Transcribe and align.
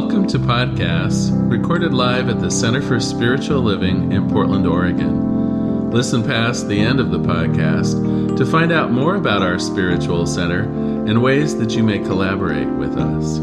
Welcome 0.00 0.28
to 0.28 0.38
podcasts 0.38 1.32
recorded 1.50 1.92
live 1.92 2.28
at 2.28 2.38
the 2.38 2.52
Center 2.52 2.80
for 2.80 3.00
Spiritual 3.00 3.62
Living 3.62 4.12
in 4.12 4.30
Portland, 4.30 4.64
Oregon. 4.64 5.90
Listen 5.90 6.22
past 6.22 6.68
the 6.68 6.78
end 6.78 7.00
of 7.00 7.10
the 7.10 7.18
podcast 7.18 8.36
to 8.36 8.46
find 8.46 8.70
out 8.70 8.92
more 8.92 9.16
about 9.16 9.42
our 9.42 9.58
spiritual 9.58 10.24
center 10.24 10.62
and 10.62 11.20
ways 11.20 11.58
that 11.58 11.72
you 11.72 11.82
may 11.82 11.98
collaborate 11.98 12.68
with 12.68 12.96
us. 12.96 13.40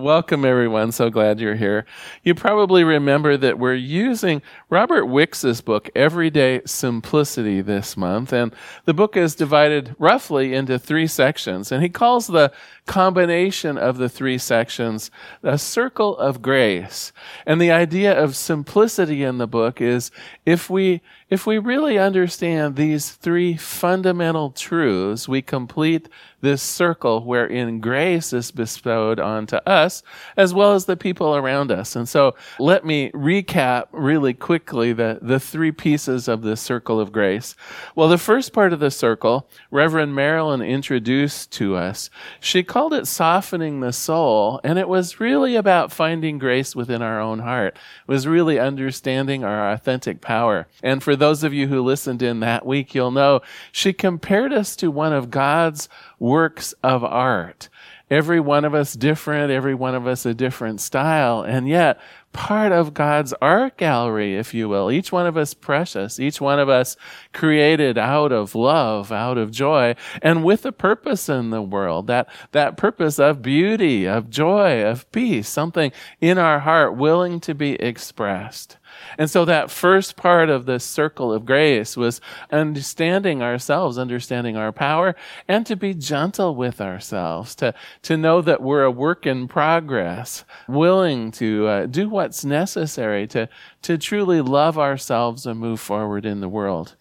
Welcome, 0.00 0.46
everyone. 0.46 0.92
So 0.92 1.10
glad 1.10 1.40
you're 1.40 1.56
here. 1.56 1.84
You 2.22 2.34
probably 2.34 2.84
remember 2.84 3.36
that 3.36 3.58
we're 3.58 3.74
using 3.74 4.40
Robert 4.70 5.04
Wicks's 5.04 5.60
book, 5.60 5.90
Everyday 5.94 6.62
Simplicity, 6.64 7.60
this 7.60 7.98
month. 7.98 8.32
And 8.32 8.54
the 8.86 8.94
book 8.94 9.14
is 9.14 9.34
divided 9.34 9.94
roughly 9.98 10.54
into 10.54 10.78
three 10.78 11.06
sections. 11.06 11.70
And 11.70 11.82
he 11.82 11.90
calls 11.90 12.28
the 12.28 12.50
combination 12.90 13.78
of 13.78 13.98
the 13.98 14.08
three 14.08 14.36
sections 14.36 15.12
a 15.44 15.56
circle 15.56 16.18
of 16.18 16.42
grace. 16.42 17.12
And 17.46 17.60
the 17.60 17.70
idea 17.70 18.12
of 18.12 18.34
simplicity 18.34 19.22
in 19.22 19.38
the 19.38 19.46
book 19.46 19.80
is 19.80 20.10
if 20.44 20.68
we, 20.68 21.00
if 21.28 21.46
we 21.46 21.58
really 21.58 22.00
understand 22.00 22.74
these 22.74 23.10
three 23.10 23.56
fundamental 23.56 24.50
truths, 24.50 25.28
we 25.28 25.40
complete 25.40 26.08
this 26.40 26.62
circle 26.62 27.24
wherein 27.24 27.80
grace 27.80 28.32
is 28.32 28.50
bestowed 28.50 29.20
onto 29.20 29.56
us 29.56 30.02
as 30.36 30.52
well 30.52 30.72
as 30.72 30.86
the 30.86 30.96
people 30.96 31.36
around 31.36 31.70
us. 31.70 31.94
And 31.94 32.08
so 32.08 32.34
let 32.58 32.84
me 32.84 33.12
recap 33.12 33.86
really 33.92 34.34
quickly 34.34 34.92
the, 34.92 35.18
the 35.22 35.38
three 35.38 35.70
pieces 35.70 36.26
of 36.26 36.42
this 36.42 36.60
circle 36.60 36.98
of 36.98 37.12
grace. 37.12 37.54
Well, 37.94 38.08
the 38.08 38.18
first 38.18 38.52
part 38.52 38.72
of 38.72 38.80
the 38.80 38.90
circle, 38.90 39.48
Reverend 39.70 40.14
Marilyn 40.14 40.62
introduced 40.62 41.52
to 41.52 41.76
us. 41.76 42.10
She 42.40 42.64
called 42.64 42.79
it 42.88 43.06
softening 43.06 43.80
the 43.80 43.92
soul, 43.92 44.60
and 44.64 44.78
it 44.78 44.88
was 44.88 45.20
really 45.20 45.54
about 45.54 45.92
finding 45.92 46.38
grace 46.38 46.74
within 46.74 47.02
our 47.02 47.20
own 47.20 47.40
heart. 47.40 47.76
It 47.76 48.10
was 48.10 48.26
really 48.26 48.58
understanding 48.58 49.44
our 49.44 49.70
authentic 49.70 50.20
power. 50.20 50.66
And 50.82 51.02
for 51.02 51.14
those 51.14 51.44
of 51.44 51.52
you 51.52 51.68
who 51.68 51.82
listened 51.82 52.22
in 52.22 52.40
that 52.40 52.64
week, 52.64 52.94
you'll 52.94 53.10
know 53.10 53.42
she 53.70 53.92
compared 53.92 54.52
us 54.52 54.74
to 54.76 54.90
one 54.90 55.12
of 55.12 55.30
God's 55.30 55.88
works 56.18 56.72
of 56.82 57.04
art. 57.04 57.68
Every 58.10 58.40
one 58.40 58.64
of 58.64 58.74
us 58.74 58.94
different, 58.94 59.52
every 59.52 59.74
one 59.74 59.94
of 59.94 60.06
us 60.06 60.26
a 60.26 60.34
different 60.34 60.80
style, 60.80 61.42
and 61.42 61.68
yet 61.68 62.00
part 62.32 62.72
of 62.72 62.94
God's 62.94 63.34
art 63.42 63.76
gallery, 63.76 64.36
if 64.36 64.54
you 64.54 64.68
will. 64.68 64.90
Each 64.90 65.10
one 65.10 65.26
of 65.26 65.36
us 65.36 65.52
precious, 65.54 66.20
each 66.20 66.40
one 66.40 66.58
of 66.58 66.68
us 66.68 66.96
created 67.32 67.98
out 67.98 68.32
of 68.32 68.54
love, 68.54 69.10
out 69.10 69.36
of 69.36 69.50
joy, 69.50 69.96
and 70.22 70.44
with 70.44 70.64
a 70.64 70.72
purpose 70.72 71.28
in 71.28 71.50
the 71.50 71.62
world. 71.62 72.06
That, 72.06 72.28
that 72.52 72.76
purpose 72.76 73.18
of 73.18 73.42
beauty, 73.42 74.06
of 74.06 74.30
joy, 74.30 74.82
of 74.82 75.10
peace, 75.12 75.48
something 75.48 75.92
in 76.20 76.38
our 76.38 76.60
heart 76.60 76.96
willing 76.96 77.40
to 77.40 77.54
be 77.54 77.72
expressed. 77.72 78.76
And 79.18 79.30
so 79.30 79.44
that 79.44 79.70
first 79.70 80.16
part 80.16 80.50
of 80.50 80.66
the 80.66 80.80
circle 80.80 81.32
of 81.32 81.46
grace 81.46 81.96
was 81.96 82.20
understanding 82.50 83.42
ourselves, 83.42 83.98
understanding 83.98 84.56
our 84.56 84.72
power, 84.72 85.14
and 85.48 85.66
to 85.66 85.76
be 85.76 85.94
gentle 85.94 86.54
with 86.54 86.80
ourselves, 86.80 87.54
to, 87.56 87.74
to 88.02 88.16
know 88.16 88.40
that 88.42 88.62
we're 88.62 88.84
a 88.84 88.90
work 88.90 89.26
in 89.26 89.48
progress, 89.48 90.44
willing 90.68 91.30
to 91.32 91.66
uh, 91.66 91.86
do 91.86 92.08
what's 92.20 92.44
necessary 92.44 93.26
to, 93.26 93.48
to 93.80 93.96
truly 93.96 94.42
love 94.42 94.76
ourselves 94.76 95.46
and 95.46 95.58
move 95.58 95.80
forward 95.80 96.26
in 96.26 96.40
the 96.40 96.50
world. 96.50 96.94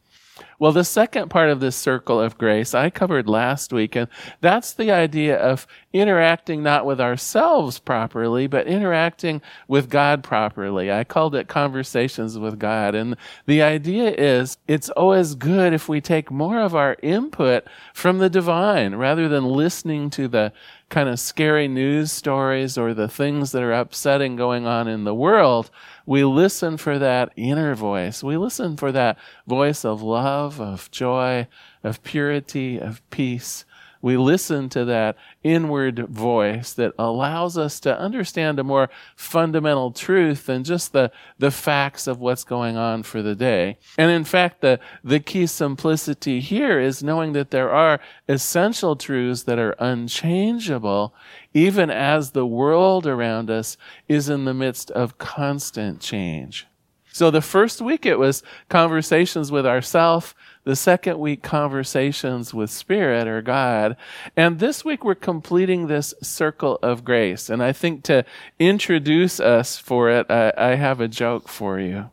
Well, 0.60 0.74
the 0.74 0.84
second 0.84 1.30
part 1.30 1.50
of 1.50 1.62
this 1.62 1.78
circle 1.78 2.20
of 2.20 2.38
grace 2.38 2.74
I 2.74 2.90
covered 2.90 3.30
last 3.30 3.72
week, 3.72 3.96
and 3.96 4.10
that's 4.42 4.74
the 4.74 4.92
idea 4.92 5.38
of 5.40 5.66
interacting 5.94 6.62
not 6.62 6.86
with 6.86 7.00
ourselves 7.00 7.80
properly, 7.80 8.46
but 8.46 8.68
interacting 8.68 9.42
with 9.70 9.90
God 9.90 10.22
properly. 10.22 10.92
I 10.92 11.06
called 11.06 11.34
it 11.34 11.48
conversations 11.48 12.38
with 12.38 12.60
God. 12.60 12.94
And 12.94 13.16
the 13.46 13.62
idea 13.62 14.12
is 14.12 14.58
it's 14.68 14.90
always 14.90 15.34
good 15.36 15.74
if 15.74 15.88
we 15.88 16.02
take 16.02 16.30
more 16.30 16.60
of 16.60 16.76
our 16.76 16.98
input 17.02 17.64
from 17.94 18.18
the 18.18 18.30
divine 18.30 18.96
rather 18.96 19.30
than 19.30 19.46
listening 19.46 20.10
to 20.12 20.28
the 20.28 20.52
kind 20.90 21.08
of 21.08 21.20
scary 21.20 21.68
news 21.68 22.12
stories 22.12 22.78
or 22.78 22.94
the 22.94 23.08
things 23.08 23.52
that 23.52 23.64
are 23.64 23.74
upsetting 23.74 24.36
going 24.36 24.66
on 24.66 24.88
in 24.88 25.04
the 25.04 25.16
world, 25.16 25.72
we 26.10 26.24
listen 26.24 26.76
for 26.76 26.98
that 26.98 27.32
inner 27.36 27.76
voice. 27.76 28.24
We 28.24 28.36
listen 28.36 28.78
for 28.78 28.92
that 28.92 29.20
voice 29.46 29.86
of 29.86 30.02
love, 30.02 30.60
of 30.60 30.90
joy, 30.90 31.48
of 31.84 32.02
purity, 32.02 32.80
of 32.80 33.08
peace 33.12 33.64
we 34.02 34.16
listen 34.16 34.70
to 34.70 34.86
that 34.86 35.18
inward 35.44 36.08
voice 36.08 36.74
that 36.74 36.94
allows 36.98 37.58
us 37.58 37.80
to 37.82 38.00
understand 38.00 38.60
a 38.60 38.64
more 38.64 38.90
fundamental 39.16 39.92
truth 39.92 40.46
than 40.46 40.64
just 40.64 40.94
the, 40.94 41.12
the 41.38 41.52
facts 41.52 42.08
of 42.08 42.20
what's 42.20 42.44
going 42.44 42.78
on 42.78 43.04
for 43.04 43.22
the 43.22 43.36
day. 43.36 43.78
And 43.98 44.10
in 44.10 44.24
fact, 44.24 44.62
the, 44.62 44.80
the 45.04 45.20
key 45.20 45.48
simplicity 45.48 46.40
here 46.40 46.80
is 46.80 47.04
knowing 47.04 47.34
that 47.34 47.52
there 47.52 47.72
are 47.72 48.00
essential 48.28 48.96
truths 48.96 49.44
that 49.44 49.60
are 49.60 49.76
unchangeable, 49.80 51.14
even 51.54 51.90
as 51.90 52.32
the 52.32 52.46
world 52.46 53.06
around 53.06 53.50
us 53.50 53.76
is 54.08 54.30
in 54.30 54.46
the 54.46 54.54
midst 54.54 54.92
of 54.92 55.18
constant 55.18 56.00
change. 56.00 56.68
So 57.12 57.32
the 57.32 57.42
first 57.42 57.82
week 57.82 58.06
it 58.06 58.20
was 58.20 58.44
conversations 58.70 59.52
with 59.52 59.66
ourself. 59.66 60.36
The 60.64 60.76
second 60.76 61.20
week, 61.20 61.42
conversations 61.42 62.54
with 62.54 62.70
Spirit 62.70 63.28
or 63.28 63.42
God. 63.42 63.98
And 64.36 64.60
this 64.60 64.86
week, 64.86 65.04
we're 65.04 65.16
completing 65.16 65.88
this 65.88 66.14
circle 66.22 66.78
of 66.84 67.04
grace. 67.04 67.50
And 67.50 67.64
I 67.64 67.72
think 67.72 68.04
to 68.04 68.24
introduce 68.60 69.40
us 69.40 69.78
for 69.78 70.10
it, 70.10 70.30
I, 70.30 70.54
I 70.58 70.76
have 70.76 71.02
a 71.02 71.08
joke 71.08 71.48
for 71.48 71.80
you. 71.80 72.12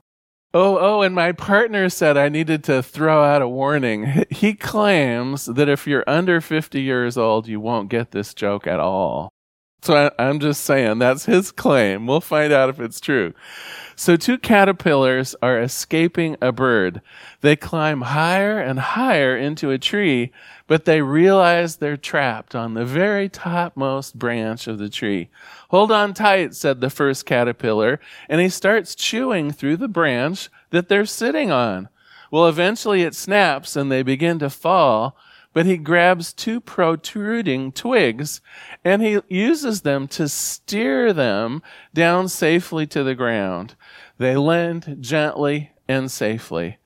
Oh, 0.55 0.79
oh, 0.79 1.03
and 1.03 1.15
my 1.15 1.33
partner 1.33 1.91
said 1.91 2.17
I 2.17 2.31
needed 2.31 2.65
to 2.65 2.83
throw 2.83 3.23
out 3.23 3.43
a 3.43 3.49
warning. 3.49 4.25
He 4.31 4.55
claims 4.55 5.45
that 5.45 5.69
if 5.69 5.87
you're 5.87 6.05
under 6.07 6.41
50 6.41 6.81
years 6.81 7.19
old, 7.19 7.47
you 7.47 7.61
won't 7.61 7.91
get 7.91 8.13
this 8.13 8.33
joke 8.33 8.67
at 8.67 8.81
all. 8.81 9.31
So 9.83 10.11
I, 10.19 10.29
am 10.29 10.41
just 10.41 10.65
saying 10.65 10.99
that's 10.99 11.27
his 11.27 11.53
claim. 11.53 12.07
We'll 12.07 12.21
find 12.21 12.53
out 12.53 12.71
if 12.71 12.81
it's 12.81 13.01
true. 13.01 13.35
So 13.95 14.17
two 14.17 14.37
caterpillars 14.37 15.35
are 15.41 15.59
escaping 15.61 16.37
a 16.43 16.53
bird. 16.53 17.01
They 17.41 17.57
climb 17.57 18.03
higher 18.03 18.59
and 18.59 18.79
higher 18.79 19.37
into 19.37 19.71
a 19.71 19.79
tree, 19.79 20.33
but 20.67 20.85
they 20.85 21.01
realize 21.01 21.77
they're 21.77 21.97
trapped 21.97 22.55
on 22.55 22.75
the 22.75 22.85
very 22.85 23.29
topmost 23.29 24.19
branch 24.19 24.67
of 24.67 24.79
the 24.79 24.91
tree. 24.91 25.31
Hold 25.71 25.93
on 25.93 26.15
tight, 26.15 26.55
said 26.55 26.81
the 26.81 26.91
first 26.91 27.25
caterpillar, 27.25 28.01
and 28.29 28.41
he 28.41 28.49
starts 28.49 28.95
chewing 28.95 29.51
through 29.51 29.79
the 29.79 29.89
branch 29.89 30.51
that 30.71 30.89
they're 30.89 31.07
sitting 31.07 31.51
on. 31.51 31.89
Well, 32.31 32.49
eventually 32.49 33.03
it 33.03 33.15
snaps 33.15 33.77
and 33.77 33.91
they 33.91 34.03
begin 34.03 34.39
to 34.41 34.51
fall, 34.51 35.17
but 35.57 35.65
he 35.65 35.79
grabs 35.79 36.35
two 36.35 36.61
protruding 36.61 37.73
twigs 37.73 38.43
and 38.85 39.01
he 39.01 39.19
uses 39.27 39.81
them 39.81 40.07
to 40.07 40.29
steer 40.29 41.15
them 41.15 41.63
down 41.95 42.29
safely 42.29 42.87
to 42.87 43.03
the 43.03 43.15
ground. 43.15 43.75
They 44.19 44.37
land 44.37 44.99
gently 45.01 45.71
and 45.89 46.11
safely. 46.11 46.77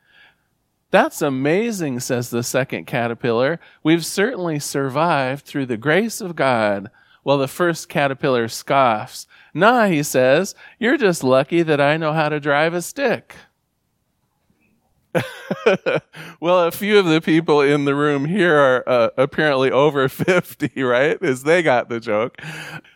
That's 0.93 1.21
amazing, 1.21 1.99
says 1.99 2.31
the 2.31 2.45
second 2.45 2.85
caterpillar. 2.85 3.59
We've 3.83 4.07
certainly 4.07 4.61
survived 4.61 5.45
through 5.45 5.67
the 5.67 5.77
grace 5.77 6.21
of 6.21 6.37
God. 6.37 6.93
Well, 7.25 7.39
the 7.39 7.49
first 7.49 7.89
caterpillar 7.89 8.47
scoffs. 8.47 9.27
Nah, 9.53 9.87
he 9.87 10.05
says, 10.05 10.55
you're 10.79 10.97
just 10.97 11.25
lucky 11.25 11.65
that 11.65 11.81
I 11.81 11.97
know 11.97 12.13
how 12.13 12.29
to 12.29 12.39
drive 12.39 12.75
a 12.75 12.83
stick. 12.83 13.35
well, 16.41 16.65
a 16.65 16.71
few 16.71 16.99
of 16.99 17.07
the 17.07 17.21
people 17.21 17.61
in 17.61 17.85
the 17.85 17.95
room 17.95 18.25
here 18.27 18.57
are 18.57 18.89
uh, 18.89 19.11
apparently 19.17 19.71
over 19.71 20.09
50, 20.09 20.83
right? 20.83 21.23
As 21.23 21.43
they 21.43 21.63
got 21.63 21.89
the 21.89 22.01
joke. 22.01 22.41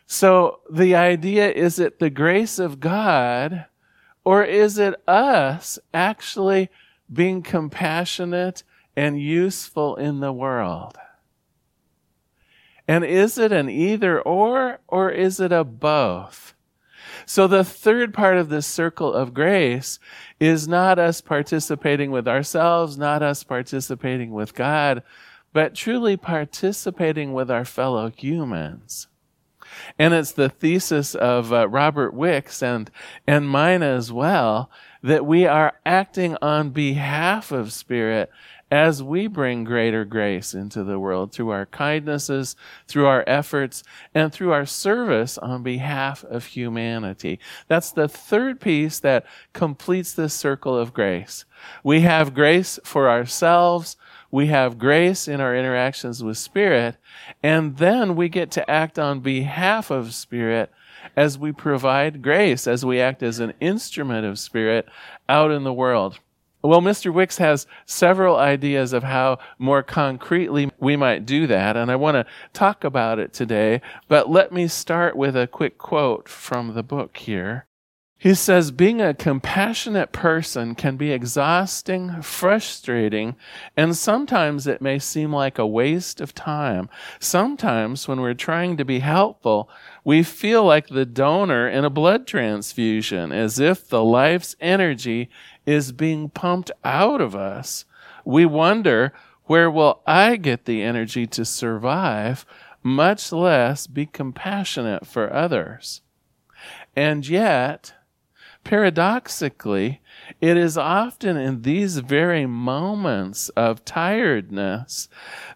So 0.06 0.60
the 0.70 0.94
idea 0.94 1.50
is 1.50 1.78
it 1.78 1.98
the 1.98 2.10
grace 2.10 2.58
of 2.58 2.80
God 2.80 3.66
or 4.24 4.44
is 4.44 4.78
it 4.78 4.94
us 5.06 5.78
actually 5.92 6.70
being 7.12 7.42
compassionate 7.42 8.62
and 8.96 9.20
useful 9.20 9.96
in 9.96 10.20
the 10.20 10.32
world? 10.32 10.96
And 12.86 13.04
is 13.04 13.38
it 13.38 13.50
an 13.50 13.68
either 13.68 14.20
or 14.20 14.80
or 14.88 15.10
is 15.10 15.40
it 15.40 15.52
a 15.52 15.64
both? 15.64 16.53
So 17.26 17.46
the 17.46 17.64
third 17.64 18.12
part 18.12 18.36
of 18.36 18.48
this 18.48 18.66
circle 18.66 19.12
of 19.12 19.34
grace 19.34 19.98
is 20.40 20.68
not 20.68 20.98
us 20.98 21.20
participating 21.20 22.10
with 22.10 22.28
ourselves, 22.28 22.98
not 22.98 23.22
us 23.22 23.42
participating 23.42 24.32
with 24.32 24.54
God, 24.54 25.02
but 25.52 25.74
truly 25.74 26.16
participating 26.16 27.32
with 27.32 27.50
our 27.50 27.64
fellow 27.64 28.10
humans. 28.10 29.08
And 29.98 30.14
it's 30.14 30.32
the 30.32 30.48
thesis 30.48 31.14
of 31.14 31.52
uh, 31.52 31.68
Robert 31.68 32.14
Wicks 32.14 32.62
and, 32.62 32.90
and 33.26 33.48
mine 33.48 33.82
as 33.82 34.12
well 34.12 34.70
that 35.02 35.26
we 35.26 35.46
are 35.46 35.74
acting 35.84 36.36
on 36.40 36.70
behalf 36.70 37.52
of 37.52 37.72
Spirit 37.72 38.30
as 38.74 39.00
we 39.00 39.28
bring 39.28 39.62
greater 39.62 40.04
grace 40.04 40.52
into 40.52 40.82
the 40.82 40.98
world 40.98 41.30
through 41.30 41.50
our 41.50 41.64
kindnesses, 41.64 42.56
through 42.88 43.06
our 43.06 43.22
efforts, 43.24 43.84
and 44.12 44.32
through 44.32 44.50
our 44.50 44.66
service 44.66 45.38
on 45.38 45.62
behalf 45.62 46.24
of 46.24 46.44
humanity. 46.44 47.38
That's 47.68 47.92
the 47.92 48.08
third 48.08 48.60
piece 48.60 48.98
that 48.98 49.26
completes 49.52 50.12
this 50.12 50.34
circle 50.34 50.76
of 50.76 50.92
grace. 50.92 51.44
We 51.84 52.00
have 52.00 52.34
grace 52.34 52.80
for 52.82 53.08
ourselves. 53.08 53.96
We 54.32 54.48
have 54.48 54.76
grace 54.76 55.28
in 55.28 55.40
our 55.40 55.54
interactions 55.54 56.24
with 56.24 56.36
Spirit. 56.36 56.96
And 57.44 57.76
then 57.76 58.16
we 58.16 58.28
get 58.28 58.50
to 58.50 58.68
act 58.68 58.98
on 58.98 59.20
behalf 59.20 59.92
of 59.92 60.12
Spirit 60.12 60.72
as 61.14 61.38
we 61.38 61.52
provide 61.52 62.22
grace, 62.22 62.66
as 62.66 62.84
we 62.84 63.00
act 63.00 63.22
as 63.22 63.38
an 63.38 63.52
instrument 63.60 64.26
of 64.26 64.36
Spirit 64.36 64.88
out 65.28 65.52
in 65.52 65.62
the 65.62 65.72
world. 65.72 66.18
Well, 66.64 66.80
Mr. 66.80 67.12
Wicks 67.12 67.36
has 67.36 67.66
several 67.84 68.36
ideas 68.36 68.94
of 68.94 69.02
how 69.02 69.38
more 69.58 69.82
concretely 69.82 70.70
we 70.80 70.96
might 70.96 71.26
do 71.26 71.46
that, 71.46 71.76
and 71.76 71.90
I 71.90 71.96
want 71.96 72.14
to 72.14 72.24
talk 72.54 72.84
about 72.84 73.18
it 73.18 73.34
today. 73.34 73.82
But 74.08 74.30
let 74.30 74.50
me 74.50 74.66
start 74.66 75.14
with 75.14 75.36
a 75.36 75.46
quick 75.46 75.76
quote 75.76 76.26
from 76.26 76.72
the 76.72 76.82
book 76.82 77.18
here. 77.18 77.66
He 78.16 78.34
says, 78.34 78.70
being 78.70 79.02
a 79.02 79.12
compassionate 79.12 80.10
person 80.10 80.74
can 80.74 80.96
be 80.96 81.12
exhausting, 81.12 82.22
frustrating, 82.22 83.36
and 83.76 83.94
sometimes 83.94 84.66
it 84.66 84.80
may 84.80 84.98
seem 84.98 85.30
like 85.30 85.58
a 85.58 85.66
waste 85.66 86.22
of 86.22 86.34
time. 86.34 86.88
Sometimes 87.20 88.08
when 88.08 88.22
we're 88.22 88.32
trying 88.32 88.78
to 88.78 88.84
be 88.84 89.00
helpful, 89.00 89.68
we 90.04 90.22
feel 90.22 90.64
like 90.64 90.86
the 90.86 91.04
donor 91.04 91.68
in 91.68 91.84
a 91.84 91.90
blood 91.90 92.26
transfusion, 92.26 93.30
as 93.30 93.58
if 93.58 93.86
the 93.86 94.02
life's 94.02 94.56
energy 94.58 95.28
is 95.66 95.92
being 95.92 96.30
pumped 96.30 96.70
out 96.82 97.20
of 97.20 97.36
us. 97.36 97.84
We 98.24 98.46
wonder, 98.46 99.12
where 99.44 99.70
will 99.70 100.00
I 100.06 100.36
get 100.36 100.64
the 100.64 100.82
energy 100.82 101.26
to 101.26 101.44
survive, 101.44 102.46
much 102.82 103.32
less 103.32 103.86
be 103.86 104.06
compassionate 104.06 105.06
for 105.06 105.30
others? 105.30 106.00
And 106.96 107.28
yet, 107.28 107.92
Paradoxically, 108.64 110.00
it 110.40 110.56
is 110.56 110.78
often 110.78 111.36
in 111.36 111.62
these 111.62 111.98
very 111.98 112.46
moments 112.46 113.50
of 113.50 113.84
tiredness 113.84 115.08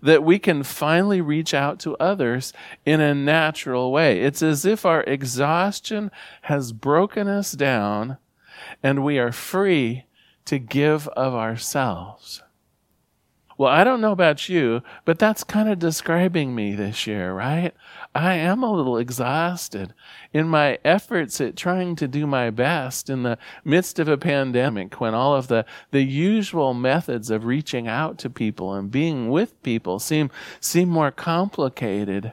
that 0.03 0.23
we 0.23 0.39
can 0.39 0.63
finally 0.63 1.23
reach 1.23 1.55
out 1.55 1.81
to 1.81 1.97
others 1.97 2.53
in 2.85 3.01
a 3.01 3.15
natural 3.15 3.91
way. 3.91 4.21
It's 4.21 4.43
as 4.43 4.67
if 4.67 4.85
our 4.85 5.03
exhaustion 5.05 6.11
has 6.43 6.73
broken 6.73 7.29
us 7.29 7.53
down 7.53 8.19
and 8.83 9.03
we 9.03 9.19
are 9.19 9.33
free 9.33 10.05
to 10.45 10.59
give 10.59 11.09
of 11.09 11.35
ourselves. 11.35 12.43
Well, 13.57 13.73
I 13.73 13.83
don't 13.83 14.01
know 14.01 14.13
about 14.13 14.49
you, 14.49 14.83
but 15.05 15.19
that's 15.19 15.43
kind 15.43 15.69
of 15.69 15.81
describing 15.81 16.55
me 16.55 16.75
this 16.75 17.09
year, 17.09 17.33
right? 17.33 17.75
I 18.15 18.35
am 18.35 18.63
a 18.63 18.73
little 18.73 18.97
exhausted 18.97 19.95
in 20.33 20.49
my 20.49 20.79
efforts 20.85 21.41
at 21.41 21.57
trying 21.57 21.95
to 21.97 22.09
do 22.09 22.27
my 22.27 22.51
best 22.51 23.11
in 23.11 23.23
the 23.23 23.39
midst 23.65 23.99
of 23.99 24.09
a 24.09 24.17
pandemic 24.17 25.01
when 25.01 25.15
all 25.15 25.35
of 25.35 25.49
the, 25.49 25.65
the 25.91 26.03
usual 26.03 26.75
methods 26.75 27.31
of 27.31 27.45
reaching 27.45 27.87
out 27.87 28.19
to 28.19 28.31
people 28.31 28.75
and 28.75 28.91
being 28.91 29.31
with 29.31 29.63
people 29.63 29.99
seem, 29.99 30.31
seem 30.61 30.89
more 30.89 31.11
complicated. 31.11 32.33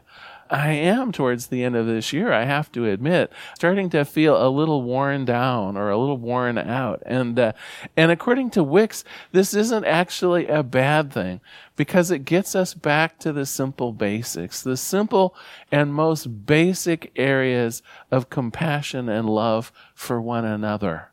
I 0.49 0.73
am 0.73 1.11
towards 1.11 1.47
the 1.47 1.63
end 1.63 1.75
of 1.75 1.87
this 1.87 2.13
year, 2.13 2.31
I 2.31 2.45
have 2.45 2.71
to 2.73 2.85
admit, 2.85 3.31
starting 3.55 3.89
to 3.89 4.05
feel 4.05 4.37
a 4.37 4.49
little 4.49 4.83
worn 4.83 5.25
down 5.25 5.75
or 5.75 5.89
a 5.89 5.97
little 5.97 6.17
worn 6.17 6.57
out. 6.59 7.01
And, 7.05 7.39
uh, 7.39 7.53
and 7.97 8.11
according 8.11 8.51
to 8.51 8.63
Wicks, 8.63 9.03
this 9.31 9.55
isn't 9.55 9.85
actually 9.85 10.47
a 10.47 10.61
bad 10.61 11.11
thing 11.11 11.41
because 11.75 12.11
it 12.11 12.25
gets 12.25 12.55
us 12.55 12.75
back 12.75 13.17
to 13.19 13.33
the 13.33 13.45
simple 13.45 13.91
basics, 13.91 14.61
the 14.61 14.77
simple 14.77 15.35
and 15.71 15.93
most 15.93 16.45
basic 16.45 17.11
areas 17.15 17.81
of 18.11 18.29
compassion 18.29 19.09
and 19.09 19.27
love 19.27 19.71
for 19.95 20.21
one 20.21 20.45
another. 20.45 21.09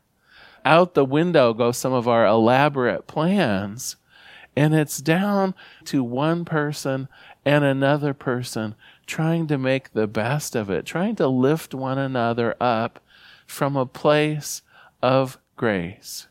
Out 0.63 0.93
the 0.93 1.05
window 1.05 1.53
go 1.53 1.71
some 1.71 1.91
of 1.91 2.07
our 2.07 2.25
elaborate 2.25 3.07
plans, 3.07 3.95
and 4.55 4.75
it's 4.75 4.99
down 4.99 5.55
to 5.85 6.03
one 6.03 6.45
person 6.45 7.09
and 7.45 7.63
another 7.63 8.13
person 8.13 8.75
trying 9.05 9.47
to 9.47 9.57
make 9.57 9.93
the 9.93 10.07
best 10.07 10.55
of 10.55 10.69
it, 10.69 10.85
trying 10.85 11.15
to 11.17 11.27
lift 11.27 11.73
one 11.73 11.97
another 11.97 12.55
up 12.61 12.99
from 13.45 13.75
a 13.75 13.85
place 13.85 14.61
of 15.01 15.37
grace. 15.55 16.27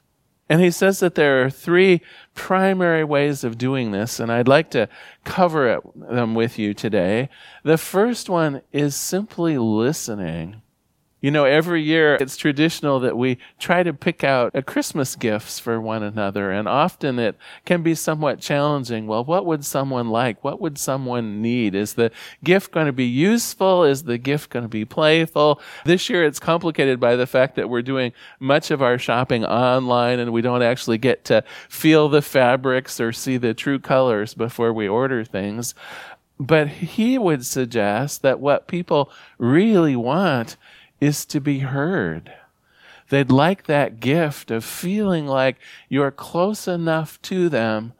And 0.49 0.61
he 0.61 0.71
says 0.71 1.01
that 1.01 1.15
there 1.15 1.45
are 1.45 1.51
three 1.51 2.03
primary 2.35 3.05
ways 3.05 3.45
of 3.45 3.59
doing 3.59 3.91
this, 3.91 4.21
and 4.21 4.31
I'd 4.31 4.49
like 4.49 4.71
to 4.73 4.89
cover 5.25 5.69
it, 5.69 5.81
them 5.95 6.35
with 6.35 6.59
you 6.59 6.75
today. 6.75 7.29
The 7.63 7.79
first 7.79 8.29
one 8.29 8.63
is 8.73 8.95
simply 8.95 9.57
listening. 9.59 10.62
You 11.23 11.31
know, 11.31 11.45
every 11.45 11.83
year 11.83 12.17
it's 12.17 12.37
traditional 12.37 12.99
that 12.99 13.17
we 13.17 13.39
try 13.61 13.85
to 13.85 13.95
pick 13.95 14.25
out 14.25 14.51
a 14.55 14.63
Christmas 14.63 15.15
gifts 15.15 15.61
for 15.61 15.81
one 15.81 16.03
another, 16.03 16.51
and 16.51 16.67
often 16.67 17.21
it 17.21 17.37
can 17.65 17.85
be 17.85 17.95
somewhat 17.95 18.41
challenging. 18.41 19.07
Well, 19.07 19.25
what 19.25 19.47
would 19.47 19.65
someone 19.65 20.11
like? 20.11 20.43
What 20.43 20.61
would 20.61 20.79
someone 20.79 21.41
need? 21.41 21.77
Is 21.77 21.95
the 21.95 22.11
gift 22.43 22.73
going 22.73 22.87
to 22.87 22.93
be 22.93 23.07
useful? 23.07 23.85
Is 23.85 24.03
the 24.03 24.19
gift 24.19 24.51
going 24.51 24.65
to 24.65 24.69
be 24.69 24.85
playful? 24.85 25.61
This 25.85 26.11
year 26.11 26.25
it's 26.25 26.41
complicated 26.41 26.99
by 26.99 27.15
the 27.15 27.29
fact 27.29 27.55
that 27.55 27.71
we're 27.71 27.83
doing 27.83 28.13
much 28.41 28.73
of 28.73 28.83
our 28.83 28.99
shopping 28.99 29.45
online 29.45 30.19
and 30.19 30.33
we 30.33 30.43
don't 30.43 30.63
actually 30.63 30.99
get 30.99 31.25
to 31.27 31.45
feel 31.69 32.09
the 32.09 32.23
fabrics 32.23 32.99
or 32.99 33.13
see 33.13 33.37
the 33.37 33.55
true 33.55 33.79
colors 33.79 34.35
before 34.35 34.73
we 34.73 34.89
order 34.89 35.25
things. 35.25 35.73
But 36.41 36.67
he 36.67 37.17
would 37.17 37.47
suggest 37.47 38.23
that 38.23 38.41
what 38.41 38.67
people 38.67 39.13
really 39.39 39.95
want 39.95 40.57
is 41.03 41.27
to 41.27 41.41
be 41.41 41.59
heard. 41.59 42.33
They'd 43.09 43.33
like 43.33 43.65
that 43.65 43.99
gift 43.99 44.53
of 44.53 44.65
feeling 44.65 45.27
like 45.27 45.57
you're 45.89 46.13
close 46.13 46.69
enough 46.69 47.21
to 47.23 47.49
them 47.49 47.93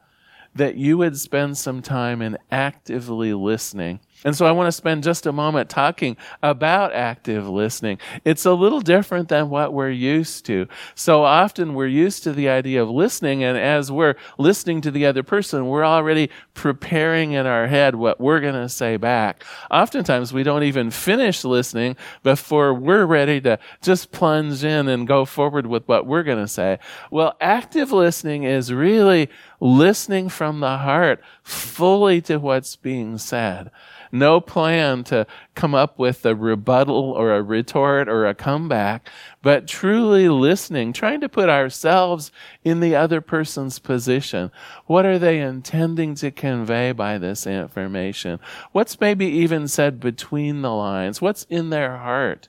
that 0.55 0.77
you 0.77 0.97
would 0.97 1.19
spend 1.19 1.57
some 1.57 1.81
time 1.81 2.21
in 2.21 2.37
actively 2.49 3.33
listening 3.33 3.99
and 4.23 4.35
so 4.35 4.45
I 4.45 4.51
want 4.51 4.67
to 4.67 4.71
spend 4.71 5.03
just 5.03 5.25
a 5.25 5.31
moment 5.31 5.69
talking 5.69 6.17
about 6.41 6.93
active 6.93 7.47
listening. 7.47 7.99
It's 8.23 8.45
a 8.45 8.53
little 8.53 8.81
different 8.81 9.29
than 9.29 9.49
what 9.49 9.73
we're 9.73 9.89
used 9.89 10.45
to. 10.45 10.67
So 10.95 11.23
often 11.23 11.73
we're 11.73 11.87
used 11.87 12.23
to 12.23 12.33
the 12.33 12.49
idea 12.49 12.81
of 12.81 12.89
listening, 12.89 13.43
and 13.43 13.57
as 13.57 13.91
we're 13.91 14.15
listening 14.37 14.81
to 14.81 14.91
the 14.91 15.05
other 15.05 15.23
person, 15.23 15.67
we're 15.67 15.85
already 15.85 16.29
preparing 16.53 17.33
in 17.33 17.45
our 17.45 17.67
head 17.67 17.95
what 17.95 18.19
we're 18.19 18.39
going 18.39 18.53
to 18.53 18.69
say 18.69 18.97
back. 18.97 19.43
Oftentimes 19.69 20.33
we 20.33 20.43
don't 20.43 20.63
even 20.63 20.91
finish 20.91 21.43
listening 21.43 21.95
before 22.23 22.73
we're 22.73 23.05
ready 23.05 23.41
to 23.41 23.59
just 23.81 24.11
plunge 24.11 24.63
in 24.63 24.87
and 24.87 25.07
go 25.07 25.25
forward 25.25 25.67
with 25.67 25.87
what 25.87 26.05
we're 26.05 26.23
going 26.23 26.37
to 26.37 26.47
say. 26.47 26.79
Well, 27.11 27.35
active 27.41 27.91
listening 27.91 28.43
is 28.43 28.71
really 28.71 29.29
listening 29.59 30.29
from 30.29 30.59
the 30.59 30.77
heart 30.77 31.21
fully 31.41 32.21
to 32.21 32.37
what's 32.37 32.75
being 32.75 33.17
said 33.17 33.71
no 34.13 34.39
plan 34.39 35.03
to 35.05 35.25
come 35.55 35.73
up 35.73 35.97
with 35.97 36.25
a 36.25 36.35
rebuttal 36.35 37.11
or 37.11 37.33
a 37.33 37.41
retort 37.41 38.07
or 38.07 38.27
a 38.27 38.35
comeback, 38.35 39.09
but 39.41 39.67
truly 39.67 40.29
listening, 40.29 40.93
trying 40.93 41.19
to 41.19 41.27
put 41.27 41.49
ourselves 41.49 42.31
in 42.63 42.79
the 42.79 42.95
other 42.95 43.19
person's 43.19 43.79
position. 43.79 44.51
What 44.85 45.05
are 45.05 45.17
they 45.17 45.41
intending 45.41 46.13
to 46.15 46.31
convey 46.31 46.91
by 46.91 47.17
this 47.17 47.47
information? 47.47 48.39
What's 48.71 49.01
maybe 49.01 49.25
even 49.25 49.67
said 49.67 49.99
between 49.99 50.61
the 50.61 50.71
lines? 50.71 51.19
What's 51.19 51.43
in 51.49 51.71
their 51.71 51.97
heart? 51.97 52.47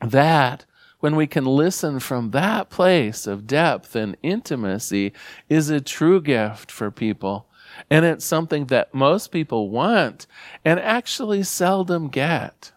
That 0.00 0.66
when 1.00 1.16
we 1.16 1.26
can 1.26 1.46
listen 1.46 1.98
from 1.98 2.32
that 2.32 2.68
place 2.68 3.26
of 3.26 3.46
depth 3.46 3.96
and 3.96 4.16
intimacy 4.22 5.12
is 5.48 5.70
a 5.70 5.80
true 5.80 6.20
gift 6.20 6.70
for 6.70 6.90
people 6.90 7.46
and 7.90 8.04
it's 8.04 8.24
something 8.24 8.66
that 8.66 8.94
most 8.94 9.30
people 9.30 9.70
want 9.70 10.26
and 10.64 10.80
actually 10.80 11.42
seldom 11.42 12.08
get. 12.08 12.72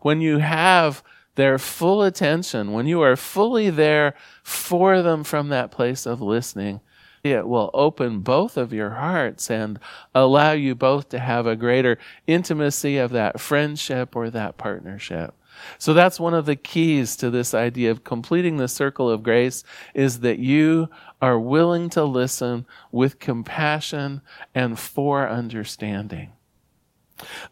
When 0.00 0.20
you 0.20 0.38
have 0.38 1.02
their 1.34 1.58
full 1.58 2.02
attention, 2.02 2.72
when 2.72 2.86
you 2.86 3.00
are 3.02 3.16
fully 3.16 3.70
there 3.70 4.14
for 4.42 5.02
them 5.02 5.24
from 5.24 5.48
that 5.48 5.70
place 5.70 6.06
of 6.06 6.20
listening, 6.20 6.80
it 7.22 7.46
will 7.46 7.70
open 7.74 8.20
both 8.20 8.56
of 8.56 8.72
your 8.72 8.90
hearts 8.90 9.50
and 9.50 9.78
allow 10.14 10.52
you 10.52 10.74
both 10.74 11.08
to 11.10 11.18
have 11.18 11.46
a 11.46 11.56
greater 11.56 11.98
intimacy 12.26 12.96
of 12.96 13.10
that 13.10 13.40
friendship 13.40 14.16
or 14.16 14.30
that 14.30 14.56
partnership. 14.56 15.34
So 15.78 15.94
that's 15.94 16.20
one 16.20 16.34
of 16.34 16.46
the 16.46 16.56
keys 16.56 17.16
to 17.16 17.30
this 17.30 17.54
idea 17.54 17.90
of 17.90 18.04
completing 18.04 18.56
the 18.56 18.68
circle 18.68 19.10
of 19.10 19.22
grace 19.22 19.64
is 19.94 20.20
that 20.20 20.38
you 20.38 20.88
are 21.20 21.38
willing 21.38 21.90
to 21.90 22.04
listen 22.04 22.66
with 22.92 23.18
compassion 23.18 24.22
and 24.54 24.78
for 24.78 25.28
understanding. 25.28 26.32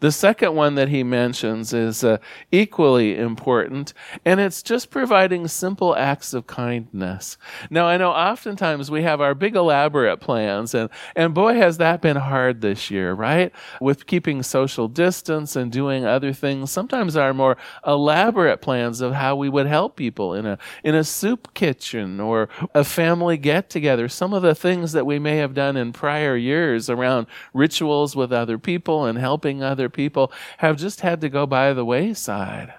The 0.00 0.12
second 0.12 0.54
one 0.54 0.74
that 0.76 0.88
he 0.88 1.02
mentions 1.02 1.72
is 1.72 2.04
uh, 2.04 2.18
equally 2.52 3.16
important, 3.16 3.92
and 4.24 4.40
it's 4.40 4.62
just 4.62 4.90
providing 4.90 5.48
simple 5.48 5.96
acts 5.96 6.34
of 6.34 6.46
kindness. 6.46 7.36
Now, 7.70 7.86
I 7.86 7.96
know 7.96 8.10
oftentimes 8.10 8.90
we 8.90 9.02
have 9.02 9.20
our 9.20 9.34
big 9.34 9.56
elaborate 9.56 10.20
plans, 10.20 10.74
and, 10.74 10.90
and 11.14 11.34
boy, 11.34 11.54
has 11.54 11.78
that 11.78 12.00
been 12.00 12.16
hard 12.16 12.60
this 12.60 12.90
year, 12.90 13.12
right? 13.12 13.52
With 13.80 14.06
keeping 14.06 14.42
social 14.42 14.88
distance 14.88 15.56
and 15.56 15.72
doing 15.72 16.04
other 16.04 16.32
things. 16.32 16.70
Sometimes 16.70 17.16
our 17.16 17.34
more 17.34 17.56
elaborate 17.86 18.60
plans 18.60 19.00
of 19.00 19.12
how 19.12 19.36
we 19.36 19.48
would 19.48 19.66
help 19.66 19.96
people 19.96 20.34
in 20.34 20.46
a, 20.46 20.58
in 20.84 20.94
a 20.94 21.04
soup 21.04 21.54
kitchen 21.54 22.20
or 22.20 22.48
a 22.74 22.84
family 22.84 23.36
get 23.36 23.70
together, 23.70 24.08
some 24.08 24.32
of 24.32 24.42
the 24.42 24.54
things 24.54 24.92
that 24.92 25.06
we 25.06 25.18
may 25.18 25.36
have 25.36 25.54
done 25.54 25.76
in 25.76 25.92
prior 25.92 26.36
years 26.36 26.88
around 26.88 27.26
rituals 27.52 28.14
with 28.14 28.32
other 28.32 28.58
people 28.58 29.04
and 29.06 29.18
helping 29.18 29.55
helping 29.56 29.62
other 29.62 29.88
people 29.88 30.32
have 30.58 30.76
just 30.76 31.00
had 31.00 31.20
to 31.20 31.28
go 31.28 31.46
by 31.46 31.72
the 31.72 31.84
wayside. 31.84 32.74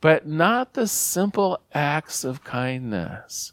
But 0.00 0.26
not 0.26 0.74
the 0.74 0.86
simple 0.86 1.58
acts 1.72 2.24
of 2.24 2.44
kindness. 2.44 3.52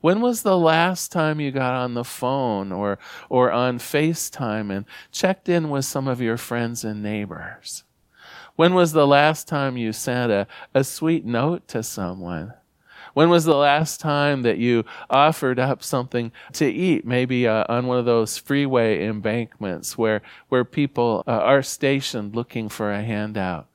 When 0.00 0.20
was 0.20 0.42
the 0.42 0.58
last 0.58 1.10
time 1.10 1.40
you 1.40 1.50
got 1.50 1.74
on 1.74 1.94
the 1.94 2.04
phone 2.04 2.70
or, 2.72 2.98
or 3.28 3.50
on 3.50 3.78
FaceTime 3.78 4.70
and 4.70 4.84
checked 5.10 5.48
in 5.48 5.70
with 5.70 5.84
some 5.84 6.06
of 6.06 6.20
your 6.20 6.36
friends 6.36 6.84
and 6.84 7.02
neighbors? 7.02 7.84
When 8.56 8.74
was 8.74 8.92
the 8.92 9.06
last 9.06 9.48
time 9.48 9.76
you 9.76 9.92
sent 9.92 10.32
a, 10.32 10.46
a 10.74 10.84
sweet 10.84 11.24
note 11.24 11.68
to 11.68 11.82
someone? 11.82 12.52
When 13.16 13.30
was 13.30 13.46
the 13.46 13.56
last 13.56 13.98
time 13.98 14.42
that 14.42 14.58
you 14.58 14.84
offered 15.08 15.58
up 15.58 15.82
something 15.82 16.32
to 16.52 16.66
eat, 16.66 17.06
maybe 17.06 17.48
uh, 17.48 17.64
on 17.66 17.86
one 17.86 17.98
of 17.98 18.04
those 18.04 18.36
freeway 18.36 19.06
embankments 19.06 19.96
where, 19.96 20.20
where 20.50 20.66
people 20.66 21.24
uh, 21.26 21.30
are 21.30 21.62
stationed 21.62 22.36
looking 22.36 22.68
for 22.68 22.92
a 22.92 23.00
handout? 23.00 23.68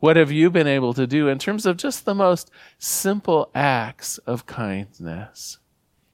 What 0.00 0.16
have 0.16 0.30
you 0.30 0.50
been 0.50 0.66
able 0.66 0.92
to 0.92 1.06
do 1.06 1.28
in 1.28 1.38
terms 1.38 1.64
of 1.64 1.78
just 1.78 2.04
the 2.04 2.14
most 2.14 2.50
simple 2.78 3.50
acts 3.54 4.18
of 4.18 4.44
kindness? 4.44 5.56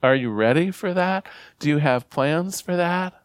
Are 0.00 0.14
you 0.14 0.30
ready 0.30 0.70
for 0.70 0.94
that? 0.94 1.26
Do 1.58 1.68
you 1.68 1.78
have 1.78 2.08
plans 2.08 2.60
for 2.60 2.76
that? 2.76 3.19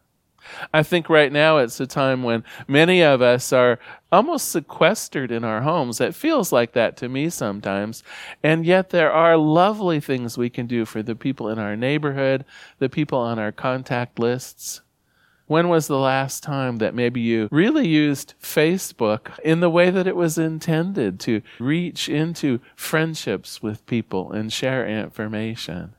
I 0.72 0.82
think 0.82 1.08
right 1.08 1.32
now 1.32 1.58
it's 1.58 1.80
a 1.80 1.86
time 1.86 2.22
when 2.22 2.44
many 2.68 3.02
of 3.02 3.22
us 3.22 3.52
are 3.52 3.78
almost 4.12 4.50
sequestered 4.50 5.30
in 5.30 5.44
our 5.44 5.62
homes. 5.62 6.00
It 6.00 6.14
feels 6.14 6.52
like 6.52 6.72
that 6.72 6.96
to 6.98 7.08
me 7.08 7.30
sometimes. 7.30 8.02
And 8.42 8.64
yet 8.64 8.90
there 8.90 9.12
are 9.12 9.36
lovely 9.36 10.00
things 10.00 10.38
we 10.38 10.50
can 10.50 10.66
do 10.66 10.84
for 10.84 11.02
the 11.02 11.16
people 11.16 11.48
in 11.48 11.58
our 11.58 11.76
neighborhood, 11.76 12.44
the 12.78 12.88
people 12.88 13.18
on 13.18 13.38
our 13.38 13.52
contact 13.52 14.18
lists. 14.18 14.80
When 15.48 15.68
was 15.68 15.86
the 15.86 15.98
last 15.98 16.42
time 16.42 16.78
that 16.78 16.94
maybe 16.94 17.20
you 17.20 17.48
really 17.52 17.86
used 17.86 18.34
Facebook 18.42 19.38
in 19.40 19.60
the 19.60 19.70
way 19.70 19.90
that 19.90 20.08
it 20.08 20.16
was 20.16 20.38
intended 20.38 21.20
to 21.20 21.40
reach 21.60 22.08
into 22.08 22.60
friendships 22.74 23.62
with 23.62 23.86
people 23.86 24.32
and 24.32 24.52
share 24.52 24.86
information? 24.86 25.95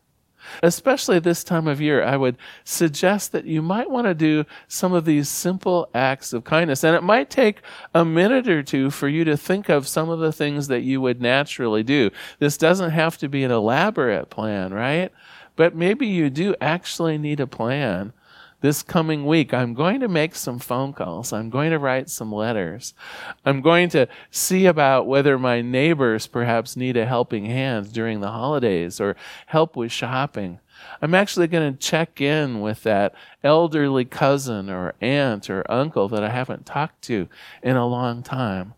Especially 0.64 1.20
this 1.20 1.44
time 1.44 1.68
of 1.68 1.82
year, 1.82 2.04
I 2.04 2.18
would 2.18 2.38
suggest 2.64 3.32
that 3.32 3.46
you 3.46 3.62
might 3.62 3.90
want 3.90 4.06
to 4.06 4.14
do 4.14 4.46
some 4.68 4.94
of 4.94 5.06
these 5.06 5.30
simple 5.30 5.90
acts 5.94 6.34
of 6.34 6.44
kindness. 6.44 6.84
And 6.84 6.96
it 6.96 7.04
might 7.04 7.30
take 7.30 7.62
a 7.94 8.06
minute 8.06 8.48
or 8.48 8.64
two 8.64 8.90
for 8.90 9.08
you 9.08 9.24
to 9.26 9.38
think 9.38 9.70
of 9.70 9.88
some 9.88 10.10
of 10.10 10.20
the 10.20 10.32
things 10.32 10.68
that 10.68 10.82
you 10.82 11.02
would 11.02 11.22
naturally 11.22 11.84
do. 11.84 12.12
This 12.40 12.58
doesn't 12.58 12.92
have 12.92 13.18
to 13.20 13.30
be 13.30 13.44
an 13.44 13.52
elaborate 13.52 14.30
plan, 14.30 14.74
right? 14.74 15.12
But 15.56 15.76
maybe 15.76 16.08
you 16.08 16.30
do 16.30 16.56
actually 16.62 17.18
need 17.18 17.40
a 17.40 17.48
plan 17.48 18.14
this 18.62 18.82
coming 18.82 19.26
week, 19.26 19.54
I'm 19.54 19.74
going 19.74 20.00
to 20.00 20.08
make 20.08 20.36
some 20.36 20.60
phone 20.60 20.94
calls. 20.94 21.32
I'm 21.32 21.50
going 21.50 21.72
to 21.72 21.80
write 21.80 22.10
some 22.10 22.32
letters. 22.32 22.94
I'm 23.46 23.62
going 23.62 23.90
to 23.90 24.08
see 24.32 24.66
about 24.66 25.06
whether 25.06 25.38
my 25.38 25.62
neighbors 25.62 26.26
perhaps 26.26 26.76
need 26.76 26.98
a 26.98 27.06
helping 27.06 27.46
hand 27.46 27.94
during 27.94 28.20
the 28.20 28.32
holidays 28.32 29.00
or 29.00 29.16
help 29.46 29.76
with 29.76 29.92
shopping. 29.92 30.60
I'm 31.02 31.14
actually 31.14 31.48
going 31.48 31.74
to 31.74 31.80
check 31.80 32.20
in 32.22 32.62
with 32.62 32.84
that 32.84 33.14
elderly 33.44 34.06
cousin 34.06 34.70
or 34.70 34.94
aunt 35.02 35.50
or 35.50 35.70
uncle 35.72 36.08
that 36.10 36.24
I 36.24 36.30
haven't 36.30 36.66
talked 36.66 37.02
to 37.04 37.28
in 37.62 37.76
a 37.76 37.88
long 37.88 38.24
time. 38.24 38.74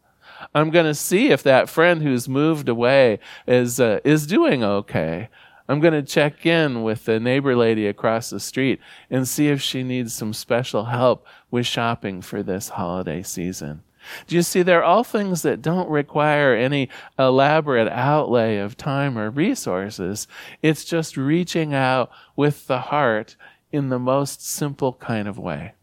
I'm 0.53 0.69
going 0.69 0.85
to 0.85 0.95
see 0.95 1.29
if 1.29 1.43
that 1.43 1.69
friend 1.69 2.01
who's 2.01 2.29
moved 2.29 2.69
away 2.69 3.19
is 3.47 3.79
uh, 3.79 3.99
is 4.03 4.25
doing 4.25 4.63
okay. 4.63 5.29
I'm 5.69 5.79
going 5.79 5.93
to 5.93 6.01
check 6.01 6.47
in 6.47 6.81
with 6.81 7.05
the 7.05 7.19
neighbor 7.19 7.55
lady 7.55 7.85
across 7.85 8.31
the 8.31 8.39
street 8.39 8.79
and 9.11 9.27
see 9.27 9.49
if 9.49 9.61
she 9.61 9.83
needs 9.83 10.15
some 10.15 10.33
special 10.33 10.85
help 10.85 11.27
with 11.51 11.67
shopping 11.67 12.23
for 12.23 12.41
this 12.41 12.69
holiday 12.69 13.21
season. 13.21 13.83
Do 14.25 14.35
you 14.35 14.41
see, 14.41 14.63
they're 14.63 14.83
all 14.83 15.03
things 15.03 15.43
that 15.43 15.61
don't 15.61 15.87
require 15.87 16.55
any 16.55 16.89
elaborate 17.19 17.87
outlay 17.87 18.57
of 18.57 18.77
time 18.77 19.15
or 19.15 19.29
resources. 19.29 20.27
It's 20.63 20.83
just 20.83 21.15
reaching 21.15 21.75
out 21.75 22.09
with 22.35 22.65
the 22.65 22.79
heart 22.79 23.35
in 23.71 23.89
the 23.89 23.99
most 23.99 24.43
simple 24.43 24.93
kind 24.93 25.27
of 25.27 25.37
way. 25.37 25.73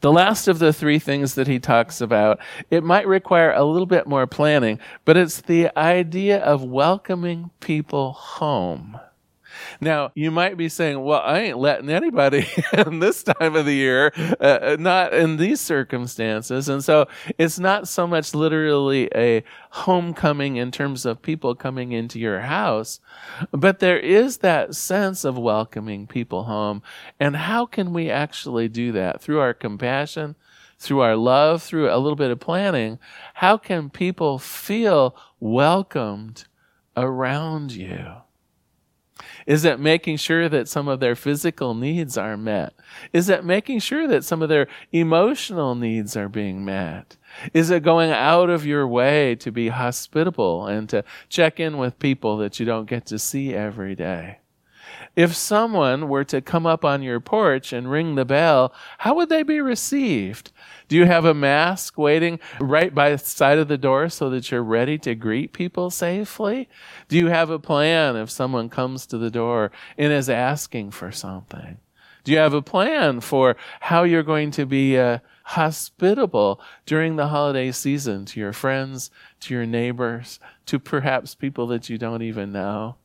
The 0.00 0.12
last 0.12 0.46
of 0.46 0.60
the 0.60 0.72
three 0.72 1.00
things 1.00 1.34
that 1.34 1.48
he 1.48 1.58
talks 1.58 2.00
about, 2.00 2.38
it 2.70 2.84
might 2.84 3.06
require 3.06 3.52
a 3.52 3.64
little 3.64 3.86
bit 3.86 4.06
more 4.06 4.28
planning, 4.28 4.78
but 5.04 5.16
it's 5.16 5.40
the 5.40 5.76
idea 5.76 6.38
of 6.38 6.62
welcoming 6.62 7.50
people 7.58 8.12
home. 8.12 9.00
Now, 9.80 10.10
you 10.14 10.30
might 10.30 10.56
be 10.56 10.68
saying, 10.68 11.02
well, 11.02 11.20
I 11.24 11.40
ain't 11.40 11.58
letting 11.58 11.88
anybody 11.88 12.48
in 12.72 12.98
this 12.98 13.22
time 13.22 13.54
of 13.54 13.64
the 13.64 13.74
year, 13.74 14.12
uh, 14.40 14.58
uh, 14.62 14.76
not 14.78 15.14
in 15.14 15.36
these 15.36 15.60
circumstances. 15.60 16.68
And 16.68 16.82
so 16.82 17.06
it's 17.38 17.58
not 17.58 17.86
so 17.86 18.06
much 18.06 18.34
literally 18.34 19.08
a 19.14 19.44
homecoming 19.70 20.56
in 20.56 20.72
terms 20.72 21.06
of 21.06 21.22
people 21.22 21.54
coming 21.54 21.92
into 21.92 22.18
your 22.18 22.40
house, 22.40 22.98
but 23.52 23.78
there 23.78 23.98
is 23.98 24.38
that 24.38 24.74
sense 24.74 25.24
of 25.24 25.38
welcoming 25.38 26.06
people 26.06 26.44
home. 26.44 26.82
And 27.20 27.36
how 27.36 27.64
can 27.64 27.92
we 27.92 28.10
actually 28.10 28.68
do 28.68 28.90
that? 28.92 29.20
Through 29.20 29.38
our 29.38 29.54
compassion, 29.54 30.34
through 30.78 31.00
our 31.00 31.16
love, 31.16 31.62
through 31.62 31.88
a 31.88 31.98
little 31.98 32.16
bit 32.16 32.30
of 32.30 32.40
planning. 32.40 32.98
How 33.34 33.56
can 33.56 33.90
people 33.90 34.38
feel 34.38 35.16
welcomed 35.38 36.46
around 36.96 37.72
you? 37.72 38.22
Is 39.46 39.64
it 39.64 39.80
making 39.80 40.18
sure 40.18 40.48
that 40.48 40.68
some 40.68 40.88
of 40.88 41.00
their 41.00 41.16
physical 41.16 41.74
needs 41.74 42.16
are 42.16 42.36
met? 42.36 42.74
Is 43.12 43.28
it 43.28 43.44
making 43.44 43.80
sure 43.80 44.06
that 44.06 44.24
some 44.24 44.42
of 44.42 44.48
their 44.48 44.68
emotional 44.92 45.74
needs 45.74 46.16
are 46.16 46.28
being 46.28 46.64
met? 46.64 47.16
Is 47.52 47.70
it 47.70 47.82
going 47.82 48.10
out 48.10 48.50
of 48.50 48.66
your 48.66 48.86
way 48.86 49.34
to 49.36 49.50
be 49.50 49.68
hospitable 49.68 50.66
and 50.66 50.88
to 50.88 51.04
check 51.28 51.60
in 51.60 51.78
with 51.78 51.98
people 51.98 52.36
that 52.38 52.58
you 52.58 52.66
don't 52.66 52.88
get 52.88 53.06
to 53.06 53.18
see 53.18 53.54
every 53.54 53.94
day? 53.94 54.38
If 55.16 55.34
someone 55.34 56.08
were 56.08 56.24
to 56.24 56.40
come 56.40 56.66
up 56.66 56.84
on 56.84 57.02
your 57.02 57.20
porch 57.20 57.72
and 57.72 57.90
ring 57.90 58.14
the 58.14 58.24
bell, 58.24 58.72
how 58.98 59.14
would 59.16 59.28
they 59.28 59.42
be 59.42 59.60
received? 59.60 60.52
Do 60.88 60.96
you 60.96 61.04
have 61.04 61.26
a 61.26 61.34
mask 61.34 61.98
waiting 61.98 62.40
right 62.60 62.94
by 62.94 63.10
the 63.10 63.18
side 63.18 63.58
of 63.58 63.68
the 63.68 63.78
door 63.78 64.08
so 64.08 64.30
that 64.30 64.50
you're 64.50 64.62
ready 64.62 64.96
to 64.98 65.14
greet 65.14 65.52
people 65.52 65.90
safely? 65.90 66.68
Do 67.08 67.18
you 67.18 67.26
have 67.28 67.50
a 67.50 67.58
plan 67.58 68.16
if 68.16 68.30
someone 68.30 68.70
comes 68.70 69.06
to 69.06 69.18
the 69.18 69.30
door 69.30 69.70
and 69.98 70.12
is 70.12 70.30
asking 70.30 70.92
for 70.92 71.12
something? 71.12 71.76
Do 72.24 72.32
you 72.32 72.38
have 72.38 72.54
a 72.54 72.62
plan 72.62 73.20
for 73.20 73.56
how 73.80 74.02
you're 74.02 74.22
going 74.22 74.50
to 74.52 74.66
be 74.66 74.98
uh, 74.98 75.18
hospitable 75.44 76.60
during 76.84 77.16
the 77.16 77.28
holiday 77.28 77.70
season 77.72 78.24
to 78.26 78.40
your 78.40 78.52
friends, 78.52 79.10
to 79.40 79.54
your 79.54 79.66
neighbors, 79.66 80.40
to 80.66 80.78
perhaps 80.78 81.34
people 81.34 81.66
that 81.68 81.88
you 81.88 81.96
don't 81.96 82.22
even 82.22 82.52
know? 82.52 82.96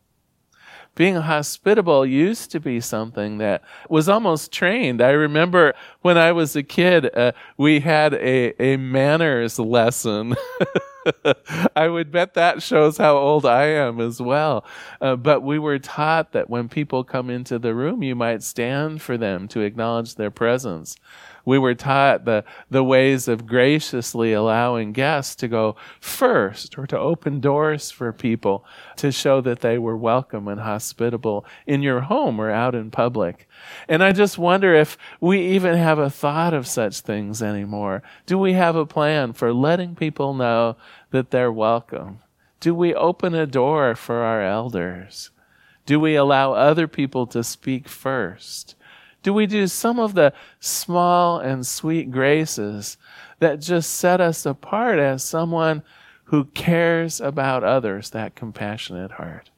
Being 0.96 1.16
hospitable 1.16 2.06
used 2.06 2.52
to 2.52 2.60
be 2.60 2.80
something 2.80 3.40
that 3.40 3.64
was 3.90 4.08
almost 4.08 4.52
trained. 4.52 5.02
I 5.02 5.12
remember 5.12 5.74
when 6.02 6.18
I 6.18 6.32
was 6.32 6.56
a 6.56 6.64
kid, 6.64 7.16
uh, 7.16 7.32
we 7.58 7.80
had 7.80 8.14
a, 8.14 8.62
a 8.62 8.78
manners 8.78 9.58
lesson. 9.58 10.36
I 11.76 11.88
would 11.88 12.12
bet 12.12 12.36
that 12.36 12.62
shows 12.62 12.98
how 12.98 13.18
old 13.18 13.46
I 13.46 13.66
am 13.66 14.00
as 14.00 14.22
well. 14.22 14.66
Uh, 15.02 15.16
but 15.16 15.42
we 15.42 15.60
were 15.60 15.80
taught 15.80 16.32
that 16.34 16.50
when 16.50 16.70
people 16.70 17.04
come 17.04 17.30
into 17.30 17.60
the 17.60 17.74
room, 17.74 18.04
you 18.04 18.16
might 18.16 18.44
stand 18.44 19.02
for 19.02 19.18
them 19.18 19.48
to 19.50 19.62
acknowledge 19.62 20.16
their 20.16 20.32
presence 20.32 20.96
we 21.46 21.60
were 21.60 21.76
taught 21.76 22.26
the, 22.26 22.44
the 22.70 22.84
ways 22.84 23.28
of 23.28 23.46
graciously 23.46 24.34
allowing 24.34 24.94
guests 24.94 25.36
to 25.36 25.48
go 25.48 25.76
first 26.00 26.78
or 26.78 26.88
to 26.88 26.98
open 26.98 27.40
doors 27.40 27.92
for 27.92 28.12
people 28.14 28.66
to 28.98 29.12
show 29.12 29.42
that 29.42 29.60
they 29.60 29.78
were 29.78 29.98
welcome 29.98 30.48
and 30.48 30.62
hospitable 30.62 31.46
in 31.68 31.82
your 31.82 32.02
home 32.02 32.40
or 32.40 32.50
out 32.50 32.76
in 32.76 32.92
public. 32.92 33.48
And 33.88 34.04
I 34.04 34.12
just 34.12 34.38
wonder 34.38 34.74
if 34.74 34.98
we 35.20 35.42
even 35.48 35.76
have 35.76 36.00
a 36.00 36.10
thought 36.10 36.54
of 36.54 36.68
such 36.68 37.02
things 37.02 37.42
anymore. 37.42 38.04
Do 38.26 38.38
we 38.38 38.54
have 38.54 38.76
a 38.76 38.86
plan 38.86 39.34
for 39.34 39.54
letting 39.54 39.96
people 39.96 40.34
know 40.34 40.78
that 41.12 41.32
they're 41.32 41.52
welcome? 41.52 42.20
Do 42.60 42.74
we 42.74 42.94
open 42.94 43.36
a 43.36 43.46
door 43.46 43.96
for 43.96 44.20
our 44.24 44.42
elders? 44.42 45.32
Do 45.86 46.00
we 46.00 46.16
allow 46.16 46.54
other 46.54 46.88
people 46.88 47.28
to 47.28 47.44
speak 47.44 47.90
first? 47.90 48.76
Do 49.24 49.34
we 49.34 49.48
do 49.48 49.68
some 49.68 50.00
of 50.00 50.14
the 50.14 50.34
small 50.60 51.40
and 51.40 51.66
sweet 51.66 52.12
graces 52.12 52.98
that 53.40 53.62
just 53.62 53.94
set 53.94 54.22
us 54.22 54.46
apart 54.46 55.00
as 55.00 55.24
someone 55.24 55.84
who 56.26 56.46
cares 56.46 57.20
about 57.20 57.64
others, 57.64 58.12
that 58.12 58.36
compassionate 58.36 59.12
heart? 59.12 59.50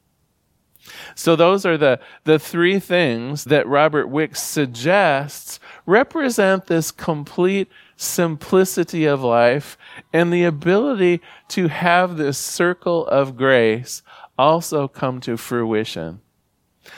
So 1.16 1.36
those 1.36 1.66
are 1.66 1.78
the, 1.78 2.00
the 2.26 2.38
three 2.38 2.80
things 2.80 3.46
that 3.46 3.68
Robert 3.68 4.08
Wicks 4.08 4.42
suggests 4.42 5.60
represent 5.86 6.68
this 6.68 6.92
complete 6.92 7.70
simplicity 7.96 9.06
of 9.06 9.24
life 9.24 9.78
and 10.14 10.32
the 10.32 10.44
ability 10.44 11.22
to 11.50 11.70
have 11.70 12.18
this 12.18 12.38
circle 12.38 13.08
of 13.08 13.36
grace 13.36 14.04
also 14.38 14.88
come 14.88 15.20
to 15.22 15.38
fruition. 15.38 16.22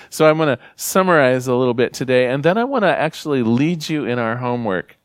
So 0.09 0.27
I'm 0.27 0.37
going 0.37 0.55
to 0.55 0.63
summarize 0.75 1.47
a 1.47 1.55
little 1.55 1.73
bit 1.73 1.93
today, 1.93 2.27
and 2.27 2.43
then 2.43 2.57
I 2.57 2.63
want 2.63 2.83
to 2.83 2.95
actually 2.95 3.43
lead 3.43 3.89
you 3.89 4.05
in 4.05 4.19
our 4.19 4.37
homework. 4.37 4.97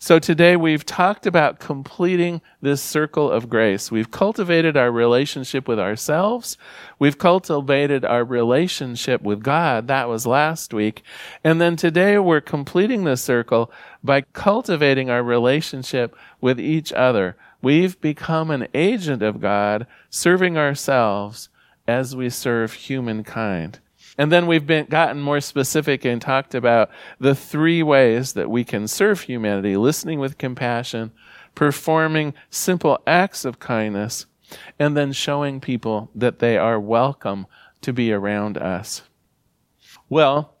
So 0.00 0.20
today 0.20 0.54
we've 0.54 0.86
talked 0.86 1.26
about 1.26 1.58
completing 1.58 2.40
this 2.62 2.80
circle 2.80 3.28
of 3.28 3.48
grace. 3.48 3.90
We've 3.90 4.12
cultivated 4.12 4.76
our 4.76 4.92
relationship 4.92 5.66
with 5.66 5.80
ourselves. 5.80 6.56
We've 7.00 7.18
cultivated 7.18 8.04
our 8.04 8.24
relationship 8.24 9.22
with 9.22 9.42
God. 9.42 9.88
That 9.88 10.08
was 10.08 10.24
last 10.24 10.72
week. 10.72 11.02
And 11.42 11.60
then 11.60 11.74
today 11.74 12.16
we're 12.16 12.40
completing 12.40 13.02
the 13.02 13.16
circle 13.16 13.72
by 14.04 14.20
cultivating 14.20 15.10
our 15.10 15.24
relationship 15.24 16.14
with 16.40 16.60
each 16.60 16.92
other. 16.92 17.36
We've 17.60 18.00
become 18.00 18.52
an 18.52 18.68
agent 18.74 19.20
of 19.20 19.40
God, 19.40 19.88
serving 20.10 20.56
ourselves 20.56 21.48
as 21.88 22.14
we 22.14 22.30
serve 22.30 22.72
humankind. 22.72 23.80
And 24.18 24.32
then 24.32 24.48
we've 24.48 24.66
been 24.66 24.86
gotten 24.86 25.22
more 25.22 25.40
specific 25.40 26.04
and 26.04 26.20
talked 26.20 26.54
about 26.54 26.90
the 27.20 27.36
three 27.36 27.84
ways 27.84 28.32
that 28.32 28.50
we 28.50 28.64
can 28.64 28.88
serve 28.88 29.22
humanity 29.22 29.76
listening 29.76 30.18
with 30.18 30.38
compassion, 30.38 31.12
performing 31.54 32.34
simple 32.50 33.00
acts 33.06 33.44
of 33.44 33.60
kindness, 33.60 34.26
and 34.78 34.96
then 34.96 35.12
showing 35.12 35.60
people 35.60 36.10
that 36.16 36.40
they 36.40 36.58
are 36.58 36.80
welcome 36.80 37.46
to 37.80 37.92
be 37.92 38.12
around 38.12 38.58
us. 38.58 39.02
Well, 40.08 40.56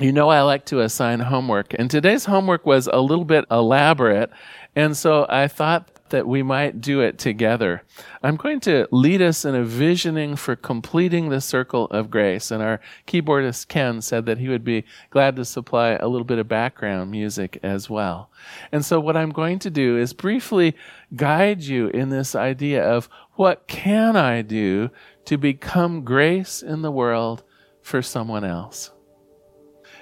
you 0.00 0.12
know, 0.12 0.28
I 0.28 0.42
like 0.42 0.64
to 0.66 0.80
assign 0.80 1.20
homework, 1.20 1.74
and 1.74 1.90
today's 1.90 2.24
homework 2.24 2.66
was 2.66 2.88
a 2.92 3.00
little 3.00 3.24
bit 3.24 3.44
elaborate, 3.50 4.30
and 4.74 4.96
so 4.96 5.26
I 5.28 5.48
thought 5.48 5.97
that 6.10 6.26
we 6.26 6.42
might 6.42 6.80
do 6.80 7.00
it 7.00 7.18
together. 7.18 7.82
I'm 8.22 8.36
going 8.36 8.60
to 8.60 8.86
lead 8.90 9.22
us 9.22 9.44
in 9.44 9.54
a 9.54 9.64
visioning 9.64 10.36
for 10.36 10.56
completing 10.56 11.28
the 11.28 11.40
circle 11.40 11.86
of 11.86 12.10
grace. 12.10 12.50
And 12.50 12.62
our 12.62 12.80
keyboardist 13.06 13.68
Ken 13.68 14.00
said 14.00 14.26
that 14.26 14.38
he 14.38 14.48
would 14.48 14.64
be 14.64 14.84
glad 15.10 15.36
to 15.36 15.44
supply 15.44 15.90
a 15.92 16.08
little 16.08 16.24
bit 16.24 16.38
of 16.38 16.48
background 16.48 17.10
music 17.10 17.58
as 17.62 17.88
well. 17.90 18.30
And 18.72 18.84
so 18.84 19.00
what 19.00 19.16
I'm 19.16 19.30
going 19.30 19.58
to 19.60 19.70
do 19.70 19.96
is 19.96 20.12
briefly 20.12 20.74
guide 21.14 21.62
you 21.62 21.88
in 21.88 22.08
this 22.08 22.34
idea 22.34 22.84
of 22.84 23.08
what 23.34 23.66
can 23.66 24.16
I 24.16 24.42
do 24.42 24.90
to 25.26 25.36
become 25.36 26.04
grace 26.04 26.62
in 26.62 26.82
the 26.82 26.90
world 26.90 27.42
for 27.82 28.02
someone 28.02 28.44
else. 28.44 28.90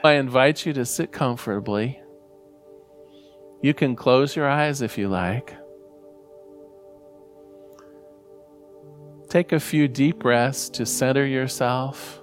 I 0.04 0.12
invite 0.12 0.64
you 0.64 0.72
to 0.74 0.84
sit 0.84 1.12
comfortably. 1.12 2.00
You 3.62 3.74
can 3.74 3.96
close 3.96 4.36
your 4.36 4.48
eyes 4.48 4.82
if 4.82 4.96
you 4.96 5.08
like. 5.08 5.56
Take 9.28 9.50
a 9.50 9.58
few 9.58 9.88
deep 9.88 10.20
breaths 10.20 10.68
to 10.70 10.86
center 10.86 11.26
yourself. 11.26 12.20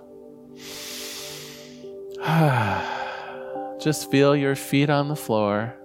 Just 3.81 4.09
feel 4.09 4.33
your 4.33 4.55
feet 4.55 4.89
on 4.89 5.09
the 5.09 5.15
floor. 5.15 5.75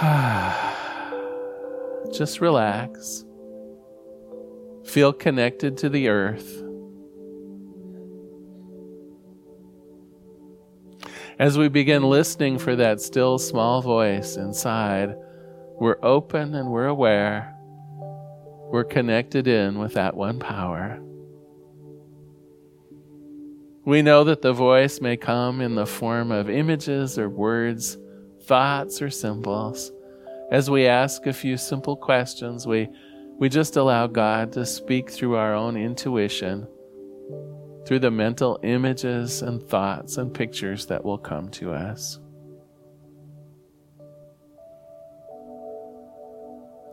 Just 2.12 2.42
relax. 2.42 3.24
Feel 4.84 5.14
connected 5.14 5.78
to 5.78 5.88
the 5.88 6.08
earth. 6.08 6.62
As 11.38 11.56
we 11.56 11.68
begin 11.68 12.02
listening 12.02 12.58
for 12.58 12.76
that 12.76 13.00
still 13.00 13.38
small 13.38 13.80
voice 13.80 14.36
inside, 14.36 15.14
we're 15.80 15.96
open 16.02 16.54
and 16.54 16.70
we're 16.70 16.88
aware 16.88 17.56
we're 18.72 18.84
connected 18.84 19.46
in 19.46 19.78
with 19.78 19.92
that 19.92 20.16
one 20.16 20.38
power. 20.38 20.98
We 23.84 24.00
know 24.00 24.24
that 24.24 24.40
the 24.40 24.54
voice 24.54 24.98
may 24.98 25.18
come 25.18 25.60
in 25.60 25.74
the 25.74 25.84
form 25.84 26.32
of 26.32 26.48
images 26.48 27.18
or 27.18 27.28
words, 27.28 27.98
thoughts 28.44 29.02
or 29.02 29.10
symbols. 29.10 29.92
As 30.50 30.70
we 30.70 30.86
ask 30.86 31.26
a 31.26 31.34
few 31.34 31.58
simple 31.58 31.96
questions, 31.96 32.66
we, 32.66 32.88
we 33.38 33.50
just 33.50 33.76
allow 33.76 34.06
God 34.06 34.52
to 34.52 34.64
speak 34.64 35.10
through 35.10 35.36
our 35.36 35.54
own 35.54 35.76
intuition, 35.76 36.66
through 37.84 37.98
the 37.98 38.10
mental 38.10 38.58
images 38.62 39.42
and 39.42 39.62
thoughts 39.62 40.16
and 40.16 40.32
pictures 40.32 40.86
that 40.86 41.04
will 41.04 41.18
come 41.18 41.50
to 41.50 41.72
us. 41.74 42.18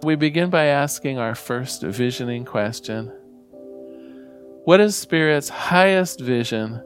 We 0.01 0.15
begin 0.15 0.49
by 0.49 0.65
asking 0.65 1.17
our 1.17 1.35
first 1.35 1.81
visioning 1.81 2.45
question 2.45 3.07
What 4.63 4.79
is 4.79 4.95
Spirit's 4.95 5.49
highest 5.49 6.21
vision 6.21 6.81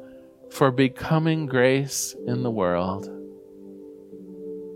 for 0.49 0.71
becoming 0.71 1.45
grace 1.45 2.15
in 2.25 2.41
the 2.41 2.49
world? 2.49 3.07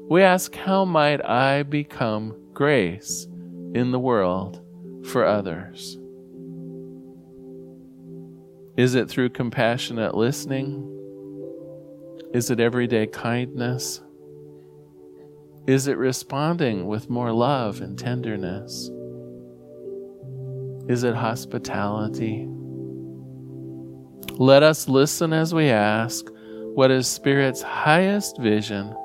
We 0.08 0.22
ask, 0.22 0.54
How 0.56 0.86
might 0.86 1.26
I 1.26 1.64
become 1.64 2.36
grace 2.54 3.26
in 3.74 3.90
the 3.92 4.00
world 4.00 4.62
for 5.08 5.26
others? 5.26 5.98
Is 8.78 8.94
it 8.94 9.10
through 9.10 9.30
compassionate 9.30 10.14
listening? 10.14 10.94
Is 12.36 12.52
it 12.52 12.60
everyday 12.60 13.08
kindness? 13.08 14.02
Is 15.68 15.88
it 15.88 15.98
responding 15.98 16.88
with 16.88 17.10
more 17.10 17.34
love 17.34 17.82
and 17.82 18.00
tenderness? 18.00 18.90
Is 20.88 21.04
it 21.04 21.14
hospitality? 21.14 22.48
Let 24.38 24.64
us 24.64 24.88
listen 24.88 25.34
as 25.34 25.54
we 25.54 25.68
ask 25.68 26.26
what 26.74 26.90
is 26.90 27.06
Spirit's 27.06 27.62
highest 27.62 28.40
vision 28.40 28.96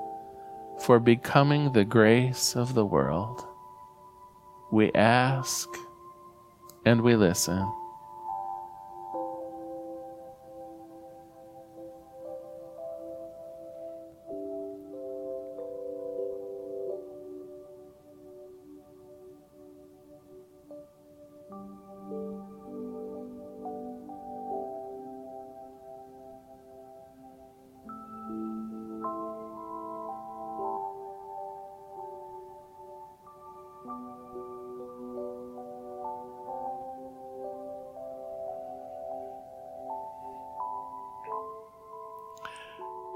for 0.85 1.01
becoming 1.01 1.73
the 1.73 1.85
grace 1.85 2.55
of 2.55 2.75
the 2.75 2.87
world. 2.87 3.45
We 4.71 4.93
ask 4.93 5.69
and 6.87 7.01
we 7.01 7.17
listen. 7.17 7.69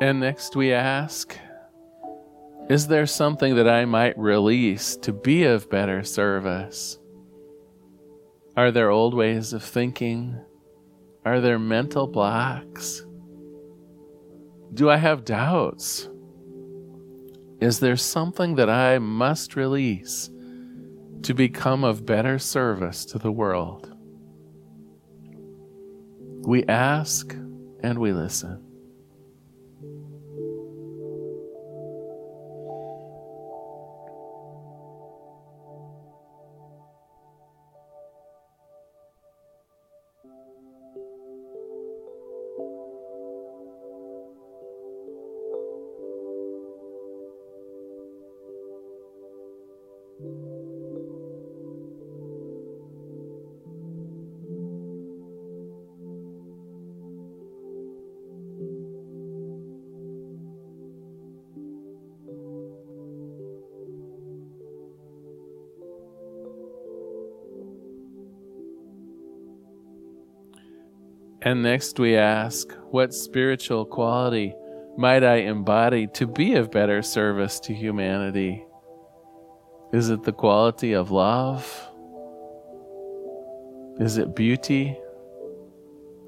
And 0.00 0.20
next 0.20 0.54
we 0.54 0.72
ask, 0.72 1.38
is 2.68 2.88
there 2.88 3.06
something 3.06 3.54
that 3.54 3.68
I 3.68 3.86
might 3.86 4.18
release 4.18 4.96
to 4.98 5.12
be 5.12 5.44
of 5.44 5.70
better 5.70 6.02
service? 6.02 6.98
Are 8.56 8.70
there 8.70 8.90
old 8.90 9.14
ways 9.14 9.52
of 9.52 9.62
thinking? 9.62 10.38
Are 11.24 11.40
there 11.40 11.58
mental 11.58 12.06
blocks? 12.06 13.06
Do 14.74 14.90
I 14.90 14.96
have 14.96 15.24
doubts? 15.24 16.10
Is 17.60 17.80
there 17.80 17.96
something 17.96 18.56
that 18.56 18.68
I 18.68 18.98
must 18.98 19.56
release 19.56 20.28
to 21.22 21.32
become 21.32 21.84
of 21.84 22.04
better 22.04 22.38
service 22.38 23.06
to 23.06 23.18
the 23.18 23.32
world? 23.32 23.96
We 26.46 26.64
ask 26.64 27.32
and 27.82 27.98
we 27.98 28.12
listen. 28.12 28.65
And 71.46 71.62
next 71.62 72.00
we 72.00 72.16
ask, 72.16 72.72
what 72.90 73.14
spiritual 73.14 73.84
quality 73.84 74.52
might 74.96 75.22
I 75.22 75.36
embody 75.36 76.08
to 76.08 76.26
be 76.26 76.56
of 76.56 76.72
better 76.72 77.02
service 77.02 77.60
to 77.60 77.72
humanity? 77.72 78.64
Is 79.92 80.10
it 80.10 80.24
the 80.24 80.32
quality 80.32 80.94
of 80.94 81.12
love? 81.12 81.64
Is 84.00 84.18
it 84.18 84.34
beauty? 84.34 84.98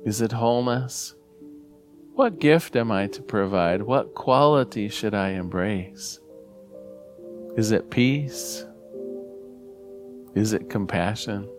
Is 0.05 0.21
it 0.21 0.31
wholeness? 0.31 1.17
What 2.15 2.39
gift 2.39 2.77
am 2.77 2.93
I 2.93 3.09
to 3.09 3.21
provide? 3.21 3.83
What 3.83 4.15
quality 4.15 4.89
should 4.89 5.15
I 5.15 5.31
embrace? 5.31 6.21
Is 7.57 7.73
it 7.73 7.91
peace? 7.91 8.65
Is 10.37 10.53
it 10.53 10.71
compassion? 10.71 11.51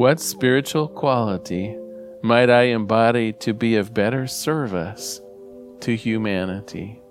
What 0.00 0.18
spiritual 0.18 0.88
quality 0.88 1.76
might 2.22 2.48
I 2.48 2.68
embody 2.72 3.34
to 3.34 3.52
be 3.52 3.76
of 3.76 3.92
better 3.92 4.26
service 4.26 5.20
to 5.80 5.94
humanity? 5.94 7.02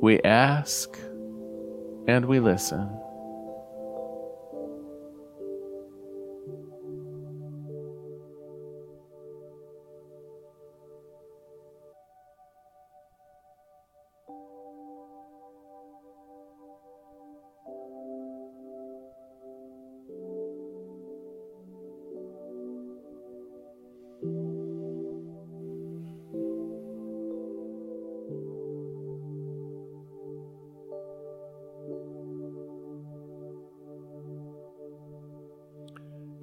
We 0.00 0.20
ask 0.20 0.96
and 2.06 2.26
we 2.26 2.38
listen. 2.38 2.88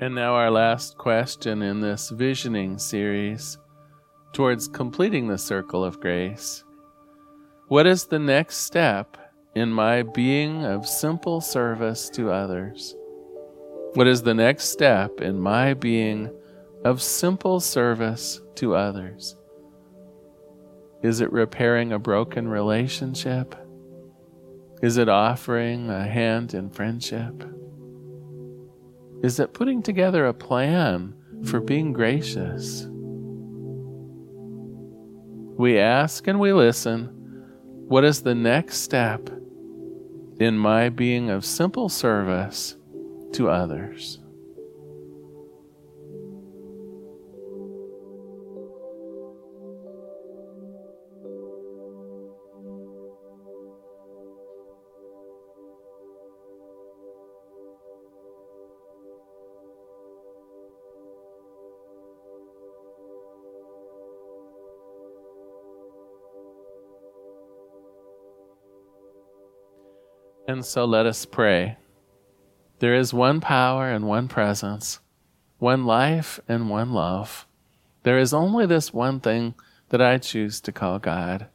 And 0.01 0.15
now, 0.15 0.35
our 0.35 0.49
last 0.49 0.97
question 0.97 1.61
in 1.61 1.81
this 1.81 2.09
visioning 2.09 2.77
series 2.77 3.57
towards 4.31 4.69
completing 4.69 5.27
the 5.27 5.37
circle 5.37 5.83
of 5.83 5.99
grace. 5.99 6.63
What 7.67 7.85
is 7.85 8.05
the 8.05 8.17
next 8.17 8.59
step 8.59 9.17
in 9.55 9.73
my 9.73 10.03
being 10.03 10.63
of 10.63 10.87
simple 10.87 11.41
service 11.41 12.09
to 12.11 12.31
others? 12.31 12.95
What 13.95 14.07
is 14.07 14.21
the 14.21 14.33
next 14.33 14.69
step 14.69 15.19
in 15.19 15.37
my 15.37 15.73
being 15.73 16.31
of 16.85 17.01
simple 17.01 17.59
service 17.59 18.39
to 18.55 18.75
others? 18.75 19.35
Is 21.03 21.19
it 21.19 21.33
repairing 21.33 21.91
a 21.91 21.99
broken 21.99 22.47
relationship? 22.47 23.53
Is 24.81 24.95
it 24.95 25.09
offering 25.09 25.89
a 25.89 26.07
hand 26.07 26.53
in 26.53 26.69
friendship? 26.69 27.43
Is 29.23 29.37
that 29.37 29.53
putting 29.53 29.81
together 29.81 30.25
a 30.25 30.33
plan 30.33 31.13
for 31.45 31.59
being 31.59 31.93
gracious. 31.93 32.87
We 35.57 35.77
ask 35.77 36.27
and 36.27 36.39
we 36.39 36.53
listen 36.53 37.15
what 37.87 38.03
is 38.03 38.21
the 38.21 38.35
next 38.35 38.77
step 38.77 39.29
in 40.39 40.57
my 40.57 40.89
being 40.89 41.29
of 41.29 41.43
simple 41.43 41.89
service 41.89 42.77
to 43.33 43.49
others? 43.49 44.19
So 70.63 70.85
let 70.85 71.05
us 71.05 71.25
pray. 71.25 71.77
There 72.79 72.95
is 72.95 73.13
one 73.13 73.41
power 73.41 73.89
and 73.89 74.07
one 74.07 74.27
presence, 74.27 74.99
one 75.57 75.85
life 75.85 76.39
and 76.47 76.69
one 76.69 76.93
love. 76.93 77.45
There 78.03 78.17
is 78.17 78.33
only 78.33 78.65
this 78.65 78.93
one 78.93 79.19
thing 79.19 79.53
that 79.89 80.01
I 80.01 80.17
choose 80.17 80.61
to 80.61 80.71
call 80.71 80.99
God. 80.99 81.47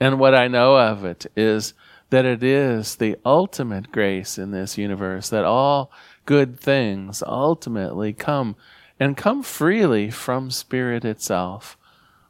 And 0.00 0.18
what 0.18 0.34
I 0.34 0.48
know 0.48 0.76
of 0.76 1.04
it 1.04 1.26
is 1.36 1.74
that 2.10 2.24
it 2.24 2.42
is 2.42 2.96
the 2.96 3.16
ultimate 3.24 3.92
grace 3.92 4.38
in 4.38 4.50
this 4.50 4.76
universe, 4.76 5.28
that 5.28 5.44
all 5.44 5.90
good 6.26 6.58
things 6.58 7.22
ultimately 7.26 8.12
come 8.12 8.56
and 8.98 9.16
come 9.16 9.42
freely 9.42 10.10
from 10.10 10.50
Spirit 10.50 11.04
itself. 11.04 11.76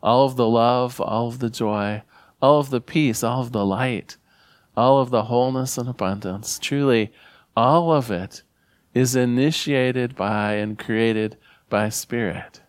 All 0.03 0.27
of 0.27 0.37
the 0.37 0.49
love, 0.49 1.01
all 1.01 1.29
of 1.29 1.38
the 1.38 1.51
joy, 1.51 2.03
all 2.40 2.61
of 2.61 2.71
the 2.71 2.81
peace, 2.81 3.23
all 3.23 3.40
of 3.40 3.53
the 3.53 3.64
light 3.64 4.16
all 4.76 5.00
of 5.00 5.11
the 5.11 5.24
wholeness 5.24 5.78
and 5.78 5.88
abundance. 5.88 6.58
Truly, 6.58 7.12
all 7.56 7.92
of 7.92 8.11
it 8.11 8.42
is 8.94 9.16
initiated 9.16 10.14
by 10.14 10.54
and 10.54 10.78
created 10.78 11.37
by 11.68 11.88
Spirit. 11.88 12.61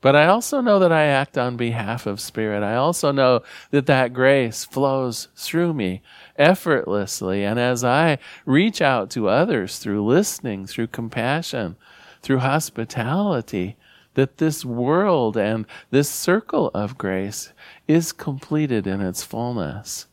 But 0.00 0.14
I 0.14 0.26
also 0.26 0.60
know 0.60 0.78
that 0.78 0.92
I 0.92 1.04
act 1.04 1.36
on 1.36 1.56
behalf 1.56 2.06
of 2.06 2.20
Spirit. 2.20 2.62
I 2.62 2.76
also 2.76 3.10
know 3.10 3.42
that 3.70 3.86
that 3.86 4.12
grace 4.12 4.64
flows 4.64 5.28
through 5.34 5.74
me 5.74 6.02
effortlessly. 6.36 7.42
And 7.42 7.58
as 7.58 7.82
I 7.82 8.18
reach 8.44 8.80
out 8.80 9.10
to 9.10 9.28
others 9.28 9.78
through 9.78 10.06
listening, 10.06 10.66
through 10.66 10.88
compassion, 10.88 11.76
through 12.22 12.38
hospitality, 12.38 13.76
that 14.14 14.38
this 14.38 14.64
world 14.64 15.36
and 15.36 15.66
this 15.90 16.08
circle 16.08 16.70
of 16.72 16.96
grace 16.96 17.52
is 17.88 18.12
completed 18.12 18.86
in 18.86 19.00
its 19.00 19.24
fullness 19.24 20.06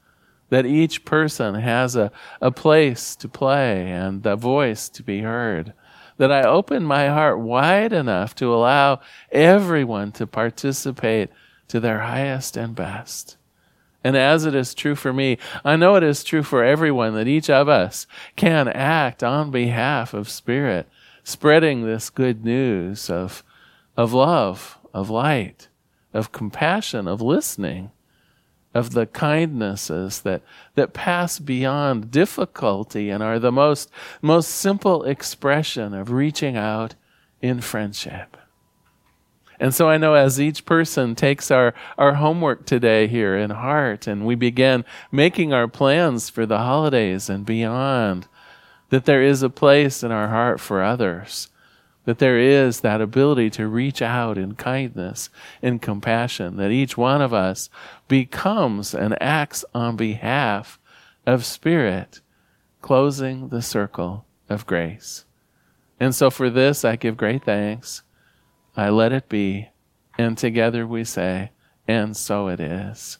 that 0.54 0.68
each 0.68 1.04
person 1.04 1.56
has 1.56 1.96
a, 1.96 2.12
a 2.40 2.52
place 2.52 3.16
to 3.16 3.28
play 3.28 3.90
and 3.90 4.24
a 4.24 4.36
voice 4.36 4.88
to 4.88 5.02
be 5.02 5.22
heard. 5.22 5.74
That 6.18 6.32
I 6.32 6.44
open 6.44 6.84
my 6.84 7.08
heart 7.08 7.40
wide 7.40 7.92
enough 7.92 8.36
to 8.36 8.54
allow 8.54 9.00
everyone 9.32 10.12
to 10.12 10.28
participate 10.28 11.32
to 11.70 11.80
their 11.80 12.02
highest 12.02 12.56
and 12.56 12.76
best. 12.76 13.36
And 14.04 14.16
as 14.16 14.46
it 14.46 14.54
is 14.54 14.76
true 14.76 14.94
for 14.94 15.12
me, 15.12 15.40
I 15.66 15.76
know 15.76 15.96
it 15.96 16.04
is 16.04 16.24
true 16.24 16.44
for 16.44 16.64
everyone 16.64 17.16
that 17.16 17.28
each 17.28 17.50
of 17.50 17.68
us 17.68 18.06
can 18.36 18.68
act 18.68 19.24
on 19.24 19.50
behalf 19.50 20.14
of 20.14 20.30
Spirit, 20.30 20.88
spreading 21.24 21.84
this 21.84 22.12
good 22.12 22.46
news 22.46 23.10
of, 23.10 23.44
of 23.98 24.14
love, 24.14 24.78
of 24.94 25.10
light, 25.10 25.68
of 26.14 26.32
compassion, 26.32 27.08
of 27.08 27.24
listening 27.24 27.90
of 28.74 28.94
the 28.94 29.06
kindnesses 29.06 30.22
that, 30.22 30.42
that 30.76 30.94
pass 30.94 31.40
beyond 31.40 32.12
difficulty 32.12 33.10
and 33.10 33.22
are 33.22 33.40
the 33.40 33.52
most, 33.52 33.90
most 34.22 34.50
simple 34.50 35.04
expression 35.04 35.94
of 35.94 36.12
reaching 36.12 36.58
out 36.58 36.96
in 37.42 37.62
friendship. 37.62 38.38
And 39.60 39.74
so 39.74 39.88
I 39.90 39.98
know 39.98 40.16
as 40.16 40.42
each 40.42 40.66
person 40.66 41.16
takes 41.16 41.52
our, 41.52 41.74
our 41.98 42.16
homework 42.16 42.66
today 42.66 43.08
here 43.08 43.38
in 43.38 43.52
heart 43.52 44.08
and 44.08 44.26
we 44.26 44.36
begin 44.36 44.84
making 45.12 45.54
our 45.54 45.68
plans 45.68 46.30
for 46.30 46.46
the 46.46 46.58
holidays 46.58 47.30
and 47.30 47.46
beyond, 47.46 48.28
that 48.90 49.06
there 49.06 49.24
is 49.24 49.44
a 49.44 49.50
place 49.50 50.04
in 50.04 50.12
our 50.12 50.30
heart 50.30 50.60
for 50.60 50.84
others 50.84 51.50
that 52.06 52.20
there 52.20 52.38
is 52.38 52.82
that 52.82 53.02
ability 53.02 53.50
to 53.52 53.68
reach 53.68 54.02
out 54.02 54.38
in 54.38 54.56
kindness 54.56 55.30
and 55.62 55.82
compassion, 55.82 56.58
that 56.58 56.72
each 56.72 56.98
one 56.98 57.22
of 57.22 57.34
us 57.34 57.70
becomes 58.08 58.94
and 58.94 59.22
acts 59.22 59.64
on 59.74 59.96
behalf 59.96 60.80
of 61.26 61.46
Spirit, 61.46 62.22
closing 62.82 63.50
the 63.50 63.62
circle 63.62 64.26
of 64.50 64.66
grace. 64.66 65.26
And 66.00 66.14
so 66.14 66.30
for 66.30 66.50
this, 66.50 66.84
I 66.84 66.98
give 66.98 67.16
great 67.16 67.46
thanks. 67.46 68.04
I 68.76 68.90
let 68.90 69.14
it 69.14 69.30
be. 69.30 69.70
And 70.18 70.38
together 70.38 70.86
we 70.86 71.06
say, 71.06 71.52
and 71.88 72.16
so 72.16 72.48
it 72.48 72.60
is. 72.60 73.18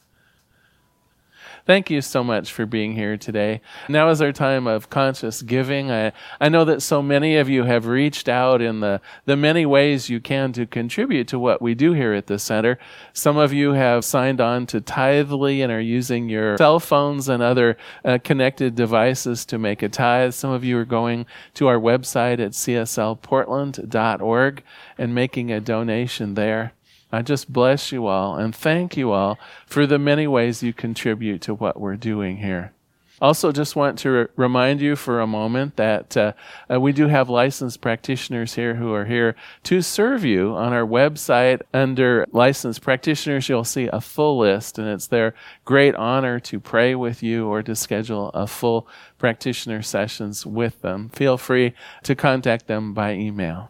Thank 1.66 1.90
you 1.90 2.02
so 2.02 2.24
much 2.24 2.52
for 2.52 2.66
being 2.66 2.94
here 2.94 3.18
today. 3.18 3.62
Now 3.90 4.10
is 4.10 4.22
our 4.22 4.32
time 4.32 4.68
of 4.68 4.90
conscious 4.90 5.42
giving. 5.42 5.92
I, 5.92 6.12
I 6.40 6.50
know 6.50 6.66
that 6.66 6.82
so 6.82 7.02
many 7.02 7.38
of 7.38 7.50
you 7.50 7.64
have 7.64 7.88
reached 7.88 8.30
out 8.30 8.62
in 8.62 8.80
the, 8.80 9.02
the 9.26 9.36
many 9.36 9.66
ways 9.66 10.10
you 10.10 10.20
can 10.20 10.54
to 10.54 10.66
contribute 10.66 11.28
to 11.30 11.40
what 11.40 11.62
we 11.62 11.76
do 11.76 11.94
here 11.94 12.14
at 12.14 12.28
the 12.28 12.40
center. 12.40 12.78
Some 13.14 13.38
of 13.38 13.54
you 13.54 13.74
have 13.74 14.06
signed 14.06 14.42
on 14.42 14.66
to 14.68 14.82
Tithely 14.82 15.64
and 15.64 15.72
are 15.72 15.80
using 15.80 16.30
your 16.30 16.58
cell 16.58 16.80
phones 16.80 17.30
and 17.30 17.44
other 17.44 17.78
uh, 18.04 18.18
connected 18.24 18.76
devices 18.76 19.46
to 19.46 19.58
make 19.58 19.82
a 19.82 19.90
tithe. 19.90 20.34
Some 20.34 20.52
of 20.52 20.64
you 20.64 20.78
are 20.78 20.86
going 20.86 21.26
to 21.56 21.68
our 21.68 21.80
website 21.80 22.40
at 22.40 22.52
cslportland.org 22.52 24.64
and 24.98 25.16
making 25.16 25.52
a 25.52 25.60
donation 25.60 26.36
there. 26.36 26.74
I 27.14 27.22
just 27.22 27.54
bless 27.54 27.92
you 27.92 28.08
all 28.08 28.36
and 28.38 28.56
thank 28.56 28.98
you 28.98 29.12
all 29.12 29.38
for 29.68 29.86
the 29.86 30.00
many 30.00 30.26
ways 30.26 30.64
you 30.64 30.74
contribute 30.74 31.42
to 31.44 31.54
what 31.54 31.80
we're 31.80 31.96
doing 31.96 32.38
here. 32.38 32.74
Also, 33.22 33.52
just 33.52 33.76
want 33.76 34.00
to 34.00 34.10
re- 34.10 34.28
remind 34.36 34.82
you 34.82 34.96
for 34.96 35.22
a 35.22 35.28
moment 35.28 35.76
that 35.76 36.18
uh, 36.18 36.34
uh, 36.72 36.82
we 36.82 36.92
do 36.92 37.08
have 37.08 37.30
licensed 37.30 37.82
practitioners 37.82 38.56
here 38.56 38.74
who 38.74 38.92
are 38.94 39.06
here 39.06 39.36
to 39.62 39.84
serve 39.84 40.26
you 40.26 40.54
on 40.56 40.74
our 40.74 40.86
website. 40.86 41.62
Under 41.72 42.26
licensed 42.32 42.82
practitioners, 42.82 43.48
you'll 43.48 43.64
see 43.64 43.88
a 43.94 44.02
full 44.02 44.40
list, 44.40 44.80
and 44.80 44.88
it's 44.88 45.08
their 45.08 45.36
great 45.64 45.94
honor 45.94 46.40
to 46.40 46.60
pray 46.60 46.96
with 46.96 47.22
you 47.22 47.48
or 47.48 47.62
to 47.62 47.76
schedule 47.76 48.30
a 48.30 48.48
full 48.48 48.88
practitioner 49.20 49.84
sessions 49.84 50.48
with 50.48 50.82
them. 50.82 51.10
Feel 51.10 51.38
free 51.38 51.76
to 52.02 52.16
contact 52.16 52.66
them 52.66 52.96
by 52.96 53.14
email. 53.14 53.70